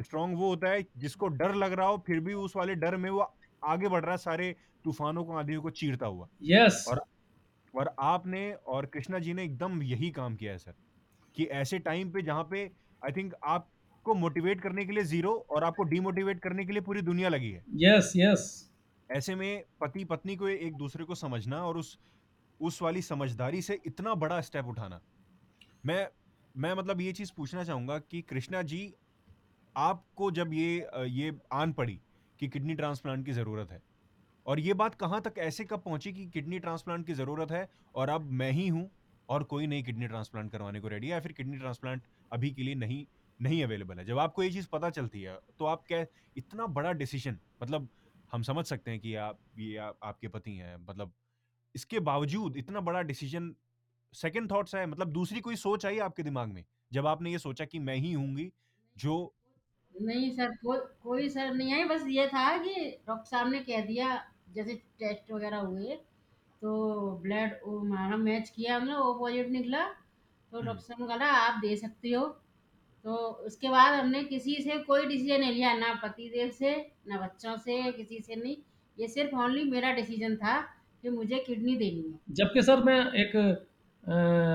स्ट्रांग 0.02 0.36
वो 0.36 0.48
होता 0.48 0.68
है 0.68 0.84
जिसको 0.98 1.28
डर 1.28 1.54
लग 1.54 1.72
रहा 1.72 1.86
हो 1.86 2.02
फिर 2.06 2.20
भी 2.20 2.34
उस 2.34 2.56
वाले 2.56 2.74
डर 2.74 2.96
में 2.96 3.08
वो 3.10 3.26
आगे 3.62 3.88
बढ़ 3.88 4.02
रहा 4.02 4.12
है 4.12 4.18
सारे 4.18 4.54
तूफानों 4.84 5.24
को 5.24 5.32
आंधियों 5.32 5.62
को 5.62 5.70
चीरता 5.72 6.06
हुआ। 6.06 6.28
यस 6.42 6.84
और 6.88 7.02
और 7.74 7.94
आपने 8.00 8.52
और 8.52 8.86
कृष्णा 8.86 9.18
जी 9.18 9.34
ने 9.34 9.44
एकदम 9.44 9.82
यही 9.82 10.10
काम 10.10 10.34
किया 10.36 10.52
है 10.52 10.58
सर 10.58 10.74
कि 11.36 11.44
ऐसे 11.56 11.78
टाइम 11.80 12.10
पे 12.12 12.22
जहाँ 12.22 12.48
पे 12.50 12.64
आई 13.02 13.12
थिंक 13.12 13.34
आपको 13.44 14.14
मोटिवेट 14.14 14.60
करने 14.60 14.84
के 14.84 14.92
लिए 14.92 15.04
ज़ीरो 15.04 15.34
और 15.50 15.64
आपको 15.64 15.82
डिमोटिवेट 15.90 16.40
करने 16.40 16.64
के 16.64 16.72
लिए 16.72 16.82
पूरी 16.82 17.02
दुनिया 17.02 17.28
लगी 17.28 17.50
है। 17.50 17.64
यस 17.76 18.04
yes, 18.06 18.16
यस 18.16 18.71
ऐसे 19.10 19.34
में 19.34 19.64
पति 19.80 20.04
पत्नी 20.04 20.36
को 20.36 20.48
एक 20.48 20.74
दूसरे 20.74 21.04
को 21.04 21.14
समझना 21.14 21.64
और 21.64 21.76
उस 21.76 21.98
उस 22.60 22.80
वाली 22.82 23.02
समझदारी 23.02 23.62
से 23.62 23.80
इतना 23.86 24.14
बड़ा 24.14 24.40
स्टेप 24.40 24.66
उठाना। 24.66 25.00
मैं 25.84 26.06
मैं 26.54 26.72
मतलब 26.74 27.00
ये 27.00 27.12
चीज़ 27.12 27.32
पूछना 27.36 27.64
चाहूँगा 27.64 27.98
कि 28.00 28.20
कृष्णा 28.22 28.62
जी, 28.62 28.92
आपको 29.76 30.30
जब 30.30 30.52
ये 30.54 30.86
ये 31.08 31.32
आन 31.52 31.72
पड़ी 31.72 32.00
कि 32.40 32.48
किडनी 32.48 32.74
ट्रांसप्लांट 32.74 33.24
की 33.26 33.32
ज़रूरत 33.32 33.70
है, 33.70 33.80
और 34.46 34.60
ये 34.60 34.74
बात 34.74 34.94
कहाँ 34.94 35.20
तक 35.20 35.38
ऐसे 35.38 35.64
कब 35.64 35.82
पहुँची 35.82 36.12
कि 36.12 36.26
किडनी 36.26 36.58
ट्रांसप्लांट 36.58 37.06
की 37.06 37.14
ज़रूरत 37.14 37.50
है 37.50 37.68
और 37.94 38.08
अब 38.08 38.30
मैं 38.32 38.50
ही 38.50 38.68
हूँ 38.68 38.90
और 39.28 39.42
कोई 39.44 39.66
नहीं 39.66 39.82
किडनी 39.84 40.06
ट्रांसप्लांट 40.06 40.50
करवाने 40.52 40.80
को 40.80 40.88
रेडी 40.88 41.06
है 41.06 41.12
या 41.12 41.20
फिर 41.20 41.32
किडनी 41.32 41.58
ट्रांसप्लांट 41.58 42.02
अभी 42.32 42.50
के 42.50 42.62
लिए 42.62 42.74
नहीं 42.74 43.04
नहीं 43.40 43.62
अवेलेबल 43.64 43.98
है? 43.98 44.04
जब 44.04 44.18
आपको 44.18 44.42
ये 44.42 44.50
चीज़ 44.50 44.68
पता 44.72 44.90
चलती 44.90 45.22
है 45.22 45.38
तो 45.58 45.64
आप 45.64 45.84
क्या 45.88 46.04
इतना 46.36 46.66
बड़ा 46.68 46.92
डिसीज़न 46.94 47.38
मतलब 47.62 47.88
हम 48.32 48.42
समझ 48.42 48.64
सकते 48.66 48.90
हैं 48.90 49.00
कि 49.00 49.14
आप 49.16 49.38
ये 49.58 49.76
आप, 49.78 49.98
आपके 50.02 50.28
पति 50.28 50.54
हैं 50.56 50.76
मतलब 50.78 51.12
इसके 51.74 52.00
बावजूद 52.02 52.56
इतना 52.56 52.80
बड़ा 52.80 53.02
डिसीज़न 53.02 53.54
सेकंड 54.12 54.50
थॉट्स 54.50 54.74
है 54.74 54.86
मतलब 54.86 55.12
दूसरी 55.12 55.40
कोई 55.40 55.56
सोच 55.56 55.86
आई 55.86 55.98
आपके 56.00 56.22
दिमाग 56.22 56.48
में 56.48 56.64
जब 56.92 57.06
आपने 57.06 57.30
ये 57.32 57.38
सोचा 57.38 57.64
कि 57.64 57.78
मैं 57.80 57.96
ही 57.96 58.12
हूँगी 58.12 58.50
जो 58.96 59.14
नहीं 59.94 60.30
सर 60.36 60.54
कोई 60.56 60.78
कोई 61.02 61.28
सर 61.28 61.52
नहीं 61.54 61.72
आई 61.74 61.84
बस 61.86 62.04
ये 62.08 62.26
था 62.28 62.56
कि 62.58 62.74
डॉक्टर 63.06 63.24
साहब 63.26 63.48
ने 63.48 63.60
कह 63.60 63.84
दिया 63.84 64.08
जैसे 64.50 64.74
टेस्ट 64.98 65.32
वगैरह 65.32 65.58
हुए 65.58 65.96
तो 66.62 66.72
ब्लड 67.22 67.52
हमारा 67.66 68.16
मैच 68.18 68.50
किया 68.50 68.76
हमने 68.76 68.94
ओ 68.94 69.12
पॉजिटिव 69.14 69.50
निकला 69.50 69.84
तो 69.84 70.56
हम्म। 70.56 70.66
डॉक्टर 70.66 70.82
साहब 70.82 71.00
ने 71.00 71.06
कहा 71.08 71.30
आप 71.38 71.60
दे 71.60 71.76
सकती 71.76 72.12
हो 72.12 72.26
तो 73.04 73.14
उसके 73.46 73.68
बाद 73.68 73.94
हमने 73.94 74.24
किसी 74.24 74.54
से 74.54 74.78
कोई 74.78 75.06
डिसीज़न 75.06 75.40
नहीं 75.40 75.52
लिया 75.52 75.72
ना 75.74 75.92
पति 75.94 76.28
देव 76.28 76.50
से 76.50 76.74
ना 77.08 77.20
बच्चों 77.20 77.56
से 77.56 77.92
किसी 77.92 78.20
से 78.20 78.36
नहीं। 78.36 78.56
ये 78.98 79.08
सिर्फ़ 79.08 79.34
ओनली 79.36 79.64
मेरा 79.64 79.92
डिसीज़न 79.92 80.36
था 80.36 80.60
कि 81.02 81.10
मुझे 81.10 81.38
किडनी 81.38 81.76
देनी 81.76 82.02
है। 82.12 82.18
जबकि 82.30 82.62
सर 82.62 82.82
मैं 82.82 83.00
एक 83.12 83.36
अ, 83.36 84.14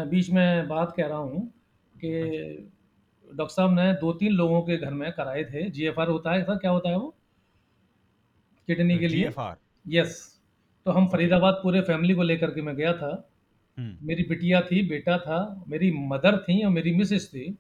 बीच 0.10 0.30
में 0.30 0.68
बात 0.68 0.94
कह 0.98 1.08
रहा 1.08 1.18
हूँ 1.18 1.42
कि 1.96 2.10
डॉक्टर 3.28 3.54
साहब 3.54 3.74
ने 3.74 3.94
दो 3.94 4.12
तीन 4.14 4.32
लोगों 4.32 4.62
के 4.62 4.78
घर 4.78 4.94
में 4.94 5.12
कराए 5.12 5.44
थे। 5.44 5.70
जीएफआर 5.70 6.08
होता 6.08 6.32
है 6.32 6.44
सर 6.44 6.58
क्या 6.58 6.72
होता 6.72 6.90
है 6.90 6.98
वो? 6.98 7.14
किडनी 8.68 8.98
के 9.00 9.08
लिए? 9.08 9.20
जीएफआर 9.20 9.56
यस 9.86 10.42
तो 10.86 10.92
हम 10.92 11.08
फरीदाबाद 11.08 11.54
पूरे 11.54 11.82
फैमिली 11.82 12.14
को 12.14 12.24
लेकर 12.24 12.52
के 12.52 12.62
मैं 12.62 12.76
गया 12.76 12.94
था। 12.94 13.12
हम्म। 13.78 14.08
मेरी 14.08 14.24
बिटिया 14.24 14.62
थी 14.62 14.88
बेटा 14.90 15.18
था 15.18 15.40
मेरी 15.68 15.92
मदर 16.08 16.38
थी 16.38 16.64
और 16.64 16.72
मेरी 16.72 16.92
मिसेस 16.96 17.28
थी। 17.28 17.58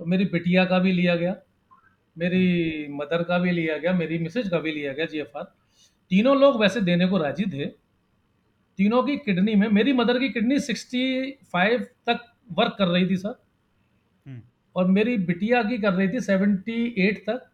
तो 0.00 0.06
मेरी 0.06 0.24
बिटिया 0.24 0.64
का 0.64 0.78
भी 0.78 0.92
लिया 0.92 1.16
गया 1.16 1.36
मेरी 2.18 2.86
मदर 2.90 3.22
का 3.22 3.38
भी 3.38 3.50
लिया 3.50 3.78
गया 3.78 3.92
मेरी 3.92 4.18
मिसेज 4.18 4.48
का 4.48 4.58
भी 4.58 4.72
लिया 4.72 4.92
गया 4.92 5.06
जीएफआर 5.06 5.42
तीनों 6.10 6.40
लोग 6.40 6.60
वैसे 6.60 6.80
देने 6.80 7.06
को 7.06 7.18
राज़ी 7.18 7.44
थे। 7.44 7.66
तीनों 8.76 9.02
की 9.02 9.16
किडनी 9.16 9.54
में 9.54 9.68
मेरी 9.68 9.92
मदर 9.92 10.18
की 10.18 10.28
किडनी 10.28 10.60
65 10.60 11.80
तक 11.80 12.32
वर्क 12.52 12.76
कर 12.78 12.86
रही 12.86 13.10
थी 13.10 13.16
सर। 13.16 13.42
हम्म। 14.26 14.40
और 14.76 14.86
मेरी 14.86 15.16
बिटिया 15.16 15.62
की 15.62 15.78
कर 15.78 15.92
रही 15.92 16.08
थी 16.08 16.20
78 16.20 17.16
तक। 17.26 17.50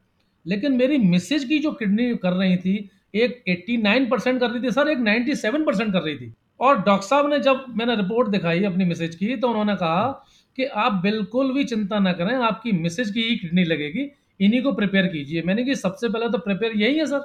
लेकिन 0.46 0.72
मेरी 0.72 0.98
मिसेज 0.98 1.44
की 1.44 1.58
जो 1.58 1.72
किडनी 1.72 2.16
कर 2.16 2.32
रही 2.32 2.56
थी 2.56 2.90
एक 3.14 3.44
89 3.48 4.10
परसेंट 4.10 4.40
कर 4.40 4.50
रही 4.50 4.62
थी 4.62 4.70
सर 4.70 4.88
एक 4.88 4.98
97 4.98 5.66
परसेंट 5.66 5.92
कर 5.92 6.02
रही 6.02 6.16
थी। 6.16 6.34
और 6.60 6.76
डॉक्टर 6.82 7.06
साहब 7.06 7.30
ने 7.30 7.38
जब 7.38 7.64
मैंने 7.68 7.96
रिपोर्ट 7.96 8.28
दिखाई 8.28 8.64
अपनी 8.64 8.84
मिसेज 8.84 9.14
की 9.14 9.36
तो 9.36 9.48
उन्होंने 9.48 9.74
कहा 9.74 10.26
कि 10.56 10.64
आप 10.64 10.92
बिल्कुल 11.02 11.52
भी 11.52 11.64
चिंता 11.64 11.98
ना 11.98 12.12
करें 12.12 12.34
आपकी 12.34 12.72
मिसेज 12.72 13.10
की 13.10 13.22
ही 13.22 13.36
किडनी 13.36 13.64
लगेगी। 13.64 14.10
इन्हीं 14.40 14.62
को 14.62 14.72
प्रिपेयर 14.72 15.06
कीजिए। 15.06 15.42
मैंने 15.42 15.64
कि 15.64 15.75
सबसे 15.76 16.08
पहले 16.08 16.28
तो 16.28 16.38
प्रिपेयर 16.38 16.72
यही 16.76 16.98
है 16.98 17.06
सर. 17.06 17.25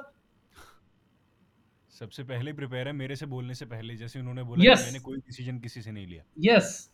सबसे 1.90 2.22
पहले 2.22 2.52
प्रिपेयर 2.52 2.86
है 2.86 2.92
मेरे 2.92 3.16
से 3.16 3.26
बोलने 3.26 3.54
से 3.54 3.64
पहले 3.66 3.96
जैसे 3.96 4.18
उन्होंने 4.20 4.42
बोला 4.42 4.64
Yes. 4.64 4.78
कि 4.78 4.84
मैंने 4.84 4.98
कोई 4.98 5.16
डिसीज़न 5.18 5.58
किसी 5.58 5.82
से 5.82 5.92
नहीं 5.92 6.06
लिया। 6.06 6.22
Yes 6.46 6.62
yes. 6.62 6.90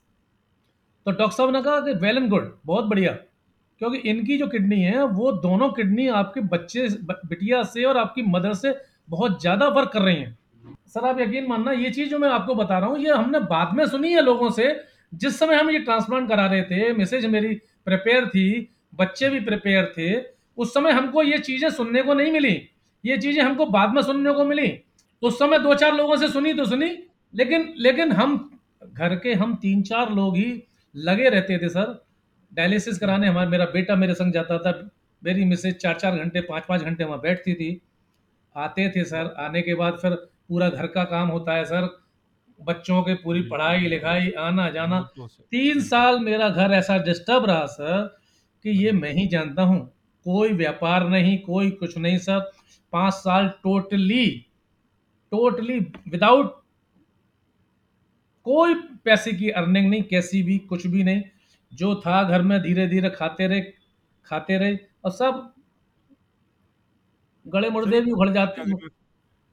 तो 1.07 1.11
डॉक्टर 1.11 1.37
साहब 1.37 1.53
ने 1.53 1.63
कहा 1.63 1.81
कि 1.81 1.93
वेल 2.01 2.17
एंड 2.17 2.29
गुड 2.31 2.53
बहुत 2.67 2.85
बढ़िया। 2.85 3.13
क्योंकि 3.81 3.99
इनकी 4.11 4.37
जो 4.39 4.47
किडनी 4.49 4.81
है 4.83 5.05
वो 5.07 5.31
दोनों 5.33 5.69
किडनी 5.73 6.07
आपके 6.17 6.41
बच्चे 6.49 6.89
बिटिया 7.03 7.63
से 7.65 7.85
और 7.85 7.97
आपकी 7.97 8.23
मदर 8.29 8.55
से 8.55 8.75
बहुत 9.11 9.41
ज़्यादा 9.41 9.69
वर्क 9.69 9.91
कर 9.93 10.03
रही 10.03 10.17
हैं। 10.17 10.37
सर 10.87 11.07
आप 11.09 11.21
यकीन 11.21 11.47
मानना 11.47 11.73
ये 11.73 11.91
चीज़ 11.91 12.11
जो 12.11 12.19
मैं 12.19 12.29
आपको 12.29 12.55
बता 12.55 12.79
रहा 12.79 12.89
हूँ 12.89 12.99
ये 12.99 13.13
हमने 13.13 13.41
बाद 13.47 13.75
में 13.75 13.87
सुनी 13.87 14.13
है 14.13 14.23
लोगों 14.23 14.51
से 14.51 14.69
जिस 15.13 15.39
समय 15.39 15.55
हम 15.55 15.71
ये 15.71 15.79
ट्रांसप्लांट 15.79 16.29
करा 16.29 16.47
रहे 16.47 16.63
थे 16.63 16.93
मैसेज 16.93 17.27
मेरी 17.27 17.55
प्रिपेयर 17.85 18.27
थी, 18.29 18.69
बच्चे 18.95 19.29
भी 19.29 19.41
प्रिपेयर 19.41 19.93
थे, 19.99 20.21
उस 20.59 20.75
समय 20.75 20.93
हमको 20.93 21.23
ये 21.23 21.39
चीज़ें 21.39 21.69
सुनने 21.71 22.03
को 22.03 22.15
नहीं 22.15 22.33
मिली। 22.33 22.69
ये 23.05 23.17
चीज़ें 23.19 23.43
हमको 23.43 23.67
बाद 23.67 23.95
में 23.95 24.03
सुनने 24.03 24.33
को 24.33 24.45
मिली। 24.45 24.79
उस 25.23 25.39
समय 25.39 25.59
दो 25.59 25.75
चार 25.75 25.95
लोगों 25.95 26.17
से 26.17 26.29
सुनी 26.29 26.53
तो 26.55 26.65
सुनी, 26.65 26.91
लेकिन 27.35 27.73
लेकिन 27.77 28.13
हम, 28.13 28.61
घर 28.95 29.15
के 29.15 29.35
हम 29.35 29.55
तीन 29.55 29.83
चार 29.83 30.13
लोग 30.13 30.37
ही 30.37 30.63
लगे 30.95 31.29
रहते 31.29 31.59
थे, 31.59 31.69
सर। 31.69 32.07
डायलिसिस 32.53 32.99
कराने 32.99 33.27
हमारा, 33.27 33.49
मेरा 33.49 33.65
बेटा 33.65 33.97
मेरे 33.97 34.15
संग 34.15 34.33
जाता 34.33 34.59
था, 34.59 34.91
मेरी 35.23 35.45
मिसेज 35.45 35.77
चार 35.77 35.95
चार 35.95 36.17
घंटे 36.17 36.41
पाँच 36.41 36.65
पाँच 36.69 36.83
घंटे 36.83 37.05
वहाँ 37.05 37.21
बैठती 37.21 37.55
थी। 37.55 37.81
आते 38.57 38.89
थे, 38.97 39.05
सर। 39.05 39.35
आने 39.39 39.63
के 39.63 39.75
बाद 39.75 39.99
फिर 40.03 40.15
पूरा 40.49 40.69
घर 40.69 40.87
का 40.87 41.05
काम 41.05 41.29
होता 41.29 41.55
है, 41.55 41.65
सर। 41.65 41.89
बच्चों 42.61 43.03
के 43.03 43.15
पूरी 43.15 43.43
पढ़ाई 43.43 43.89
लिखाई 43.89 44.31
आना 44.39 44.69
जाना। 44.71 45.01
तीन 45.19 45.81
साल 45.81 46.19
मेरा 46.21 46.49
घर 46.49 46.73
ऐसा 46.73 46.97
डिस्टर्ब 46.99 47.45
रहा 47.45 47.67
सर 47.67 48.03
कि 48.65 48.71
ये 48.85 48.93
मैं 48.93 49.13
ही 49.13 49.27
जानता 49.27 49.63
हूँ। 49.63 49.81
कोई 50.27 50.53
व्यापार 50.53 51.09
नहीं 51.09 51.39
कोई 51.39 51.71
कुछ 51.71 51.97
नहीं 51.99 52.19
सर। 52.19 52.41
पाँच 52.93 53.15
साल 53.15 53.49
टोटली 53.65 54.27
टोटली 55.33 55.79
विदाउट 56.09 56.57
कोई 58.47 58.75
पैसे 59.05 59.33
की 59.33 59.51
अर्निंग 59.53 59.89
नहीं 59.91 60.03
कैसी 60.03 60.43
भी 60.43 60.59
कुछ 60.59 60.87
भी 60.87 61.03
नहीं। 61.05 61.23
जो 61.73 61.95
था 61.97 62.23
घर 62.23 62.43
में 62.43 62.61
धीरे 62.63 62.87
धीरे 62.87 63.11
खाते 63.11 63.47
रहे 63.47 63.61
खाते 64.27 64.59
रहे 64.59 64.77
और 65.05 65.11
सब 65.11 65.53
गड़े 67.47 67.71
मुर्दे 67.71 68.01
भी 68.01 68.11
उखड़ 68.11 68.29
जाते 68.31 68.63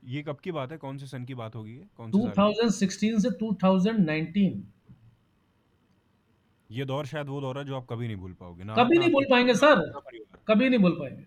ये 0.06 0.22
कब 0.24 0.40
की 0.40 0.52
बात 0.52 0.72
है? 0.72 0.78
कौन 0.78 0.98
से 0.98 1.08
सन 1.08 1.26
की 1.26 1.36
बात 1.36 1.56
होगी 1.56 1.76
ये? 1.76 1.86
कौन 1.98 2.12
से 2.12 2.22
साल 2.22 2.36
की? 2.36 2.36
2016 2.36 3.20
से 3.20 3.30
2019 3.30 4.64
ये 6.70 6.86
दौर 6.86 7.06
शायद 7.06 7.28
वो 7.28 7.42
दौर 7.42 7.58
है 7.58 7.66
जो 7.66 7.76
आप 7.76 7.88
कभी 7.90 8.08
नहीं 8.08 8.18
भूल 8.18 8.34
पाओगे। 8.34 8.64
ना 8.64 8.74
कभी 8.74 8.82
आप, 8.82 8.90
नहीं 8.90 9.00
ना 9.00 9.08
भूल 9.08 9.24
आपके- 9.24 9.32
पाएँगे 9.32 9.54
सर। 9.56 9.78
ना 9.78 10.00
परिवार। 10.00 10.40
कभी 10.48 10.70
नहीं 10.70 10.80
बोल 10.80 10.92
पाएँगे। 10.92 11.26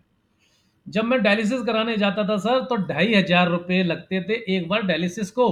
जब 0.87 1.04
मैं 1.04 1.23
डायलिसिस 1.23 1.62
कराने 1.62 1.97
जाता 1.97 2.25
था 2.28 2.37
सर 2.37 2.64
तो 2.64 2.76
ढाई 2.76 3.14
हज़ार 3.14 3.49
रुपये 3.49 3.82
लगते 3.85 4.23
थे 4.23 4.56
एक 4.56 4.68
बार 4.68 4.82
डायलिसिस 4.82 5.30
को। 5.30 5.49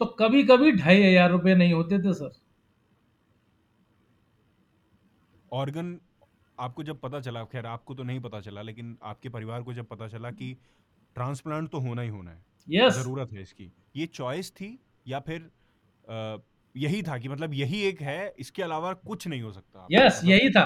तो 0.00 0.06
कभी 0.06 0.42
कभी 0.42 0.72
ढाई 0.72 1.02
हज़ार 1.02 1.30
रुपये 1.30 1.54
नहीं 1.54 1.72
होते 1.72 1.98
थे 1.98 2.12
सर। 2.12 2.30
ऑर्गन 5.52 6.00
आपको 6.58 6.82
जब 6.82 7.00
पता 7.00 7.20
चला 7.20 7.44
खैर 7.44 7.66
आपको 7.66 7.94
तो 7.94 8.02
नहीं 8.02 8.20
पता 8.20 8.40
चला 8.40 8.62
लेकिन 8.62 8.98
आपके 9.02 9.28
परिवार 9.28 9.62
को 9.62 9.74
जब 9.74 9.86
पता 9.86 10.08
चला 10.08 10.30
कि 10.30 10.56
ट्रांसप्लांट 11.14 11.68
तो 11.68 11.78
होना 11.78 12.02
ही 12.02 12.08
होना 12.08 12.30
है। 12.30 12.42
यस 12.68 12.94
ज़रूरत 12.94 13.32
है 13.32 13.42
इसकी। 13.42 13.72
ये 13.96 14.06
चॉइस 14.06 14.50
थी 14.50 14.78
या 15.06 15.20
फिर 15.20 15.50
अ, 16.08 16.36
यही 16.76 17.02
था 17.02 17.18
कि 17.18 17.28
मतलब 17.28 17.54
यही 17.54 17.82
एक 17.82 18.00
है 18.02 18.34
इसके 18.38 18.62
अलावा 18.62 18.92
कुछ 18.92 19.26
नहीं 19.28 19.42
हो 19.42 19.52
सकता। 19.52 19.86
यस 19.90 20.18
मतलब 20.18 20.30
यही 20.30 20.50
था। 20.50 20.64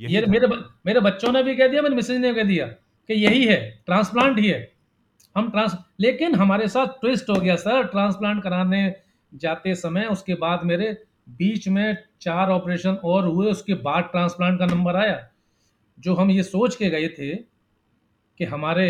यही 0.00 0.14
ये 0.14 0.22
था। 0.22 0.30
मेरे 0.30 0.46
मेरे 0.86 1.00
बच्चों 1.00 1.32
ने 1.32 1.42
भी 1.42 1.54
कह 1.56 1.68
दिया 1.68 1.82
मेरे 1.82 1.94
मिसेज 1.94 2.20
ने 2.20 2.34
कह 2.34 2.44
दिया 2.44 2.66
कि 2.66 3.14
यही 3.14 3.44
है 3.46 3.56
ट्रांसप्लांट 3.86 4.38
ही 4.38 4.48
है। 4.48 4.60
हम 5.36 5.50
ट्रांस 5.50 5.76
लेकिन 6.00 6.34
हमारे 6.34 6.68
साथ 6.68 6.86
ट्विस्ट 6.86 7.30
हो 7.30 7.34
गया 7.34 7.56
सर 7.56 7.86
ट्रांसप्लांट 7.86 8.42
कराने 8.42 8.94
जाते 9.32 9.74
समय 9.74 10.06
उसके 10.06 10.34
बाद 10.34 10.64
मेरे 10.64 10.90
बीच 11.28 11.68
में 11.68 11.96
चार 12.20 12.50
ऑपरेशन 12.50 12.94
और 13.04 13.26
हुए 13.26 13.50
उसके 13.50 13.74
बाद 13.74 14.04
ट्रांसप्लांट 14.04 14.58
का 14.58 14.66
नंबर 14.66 14.96
आया। 14.96 15.18
जो 15.98 16.14
हम 16.14 16.30
ये 16.30 16.42
सोच 16.42 16.76
के 16.76 16.90
गए 16.90 17.08
थे 17.08 17.34
कि 17.36 18.44
हमारे 18.44 18.88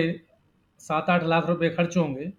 सात 0.80 1.10
आठ 1.10 1.24
लाख 1.24 1.46
रुपए 1.46 1.70
खर्च 1.70 1.96
होंगे। 1.96 2.32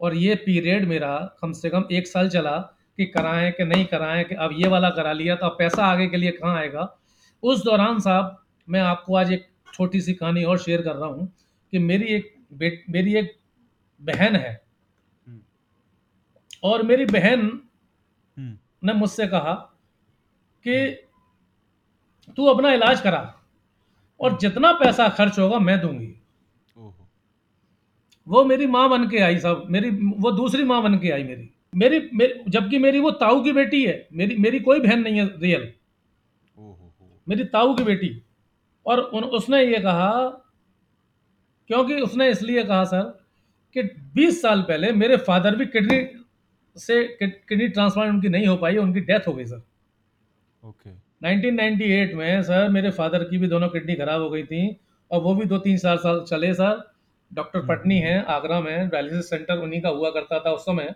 और 0.00 0.14
ये 0.14 0.34
पीरियड 0.34 0.88
मेरा 0.88 1.16
कम 1.42 1.52
से 1.52 1.70
कम 1.70 1.84
एक 1.92 2.06
साल 2.06 2.28
चला 2.28 2.56
कि 2.98 3.06
कराएँ 3.06 3.50
कि 3.52 3.64
नहीं 3.64 3.84
कराएँ 3.84 4.24
कि 4.24 4.34
अब 4.34 4.50
ये 4.52 4.68
वाला 4.68 4.90
करा 4.90 5.12
लिया 5.12 5.34
तो 5.36 5.46
अब 5.46 5.56
पैसा 5.58 5.84
आगे 5.84 6.06
के 6.08 6.16
लिए 6.16 6.30
कहाँ 6.30 6.56
आएगा। 6.58 6.94
उस 7.42 7.64
दौरान 7.64 7.98
साहब 8.00 8.36
मैं 8.68 8.80
आपको 8.80 9.16
आज 9.16 9.32
एक 9.32 9.46
छोटी 9.74 10.00
सी 10.00 10.14
कहानी 10.14 10.44
और 10.44 10.58
शेयर 10.58 10.82
कर 10.82 10.96
रहा 10.96 11.08
हूँ 11.08 11.32
कि 11.72 11.78
मेरी 11.78 12.14
एक 12.14 12.34
मेरी 12.90 13.14
एक 13.14 13.34
बहन 14.02 14.36
है। 14.36 14.52
हम्म। 15.26 15.40
और 16.62 16.82
मेरी 16.82 17.04
बहन 17.04 17.40
हम्म, 17.40 18.56
ने 18.84 18.92
मुझसे 18.92 19.26
कहा 19.26 19.52
कि 20.64 21.04
तू 22.36 22.46
अपना 22.46 22.72
इलाज 22.72 23.00
करा 23.00 23.34
और 24.20 24.38
जितना 24.38 24.72
पैसा 24.72 25.08
खर्च 25.08 25.38
होगा 25.38 25.58
मैं 25.58 25.80
दूँगी। 25.80 26.14
वो 28.28 28.44
मेरी 28.44 28.66
माँ 28.66 28.88
बन 28.90 29.08
के 29.08 29.18
आई 29.18 29.38
साहब 29.38 29.66
मेरी 29.70 29.90
वो 29.90 30.32
दूसरी 30.32 30.64
माँ 30.64 30.82
बन 30.82 30.98
के 30.98 31.10
आई 31.10 31.24
मेरी। 31.24 31.50
मेरी, 31.74 32.10
मेरी 32.14 32.34
जबकि 32.48 32.78
मेरी 32.78 32.98
वो 32.98 33.10
ताऊ 33.10 33.44
की 33.44 33.52
बेटी 33.52 33.84
है 33.84 34.08
मेरी 34.12 34.36
मेरी 34.36 34.60
कोई 34.60 34.80
बहन 34.80 35.00
नहीं 35.00 35.20
है 35.20 35.26
रियल। 35.26 35.72
मेरी 37.28 37.44
ताऊ 37.44 37.74
की 37.74 37.84
बेटी। 37.84 38.22
और 38.86 39.00
उन, 39.00 39.24
उसने 39.24 39.64
ये 39.64 39.78
कहा 39.78 40.28
क्योंकि 41.66 41.94
उसने 41.94 42.30
इसलिए 42.30 42.62
कहा 42.62 42.84
सर 42.84 43.26
कि 43.76 43.82
20 44.14 44.42
साल 44.42 44.62
पहले 44.62 44.92
मेरे 44.92 45.16
फादर 45.16 45.56
भी 45.56 45.66
किडनी 45.66 46.24
से 46.76 47.04
किडनी 47.22 47.68
ट्रांसप्लांट 47.68 48.10
उनकी 48.10 48.28
नहीं 48.28 48.46
हो 48.46 48.56
पाई 48.56 48.76
उनकी 48.76 49.00
डेथ 49.00 49.28
हो 49.28 49.32
गई 49.32 49.44
सर। 49.44 49.62
ओके। 50.64 50.90
okay. 50.90 51.02
1998 51.24 52.14
में 52.14 52.42
सर 52.42 52.68
मेरे 52.68 52.90
फादर 52.90 53.24
की 53.24 53.38
भी 53.38 53.48
दोनों 53.48 53.68
किडनी 53.68 53.94
खराब 53.94 54.22
हो 54.22 54.30
गई 54.30 54.42
थी 54.42 54.80
और 55.10 55.20
वो 55.20 55.34
भी 55.34 55.44
दो 55.44 55.58
तीन 55.58 55.78
साल 55.78 55.96
साल 55.96 56.24
चले 56.28 56.54
सर। 56.54 56.97
डॉक्टर 57.32 57.58
हम्म। 57.58 57.68
पटनी 57.68 57.98
है 57.98 58.22
आगरा 58.26 58.60
में 58.60 58.88
डायलिसिस 58.88 59.30
सेंटर 59.30 59.58
उन्हीं 59.58 59.80
का 59.82 59.88
हुआ 59.88 60.10
करता 60.10 60.38
था 60.40 60.52
उस 60.52 60.62
समय। 60.62 60.94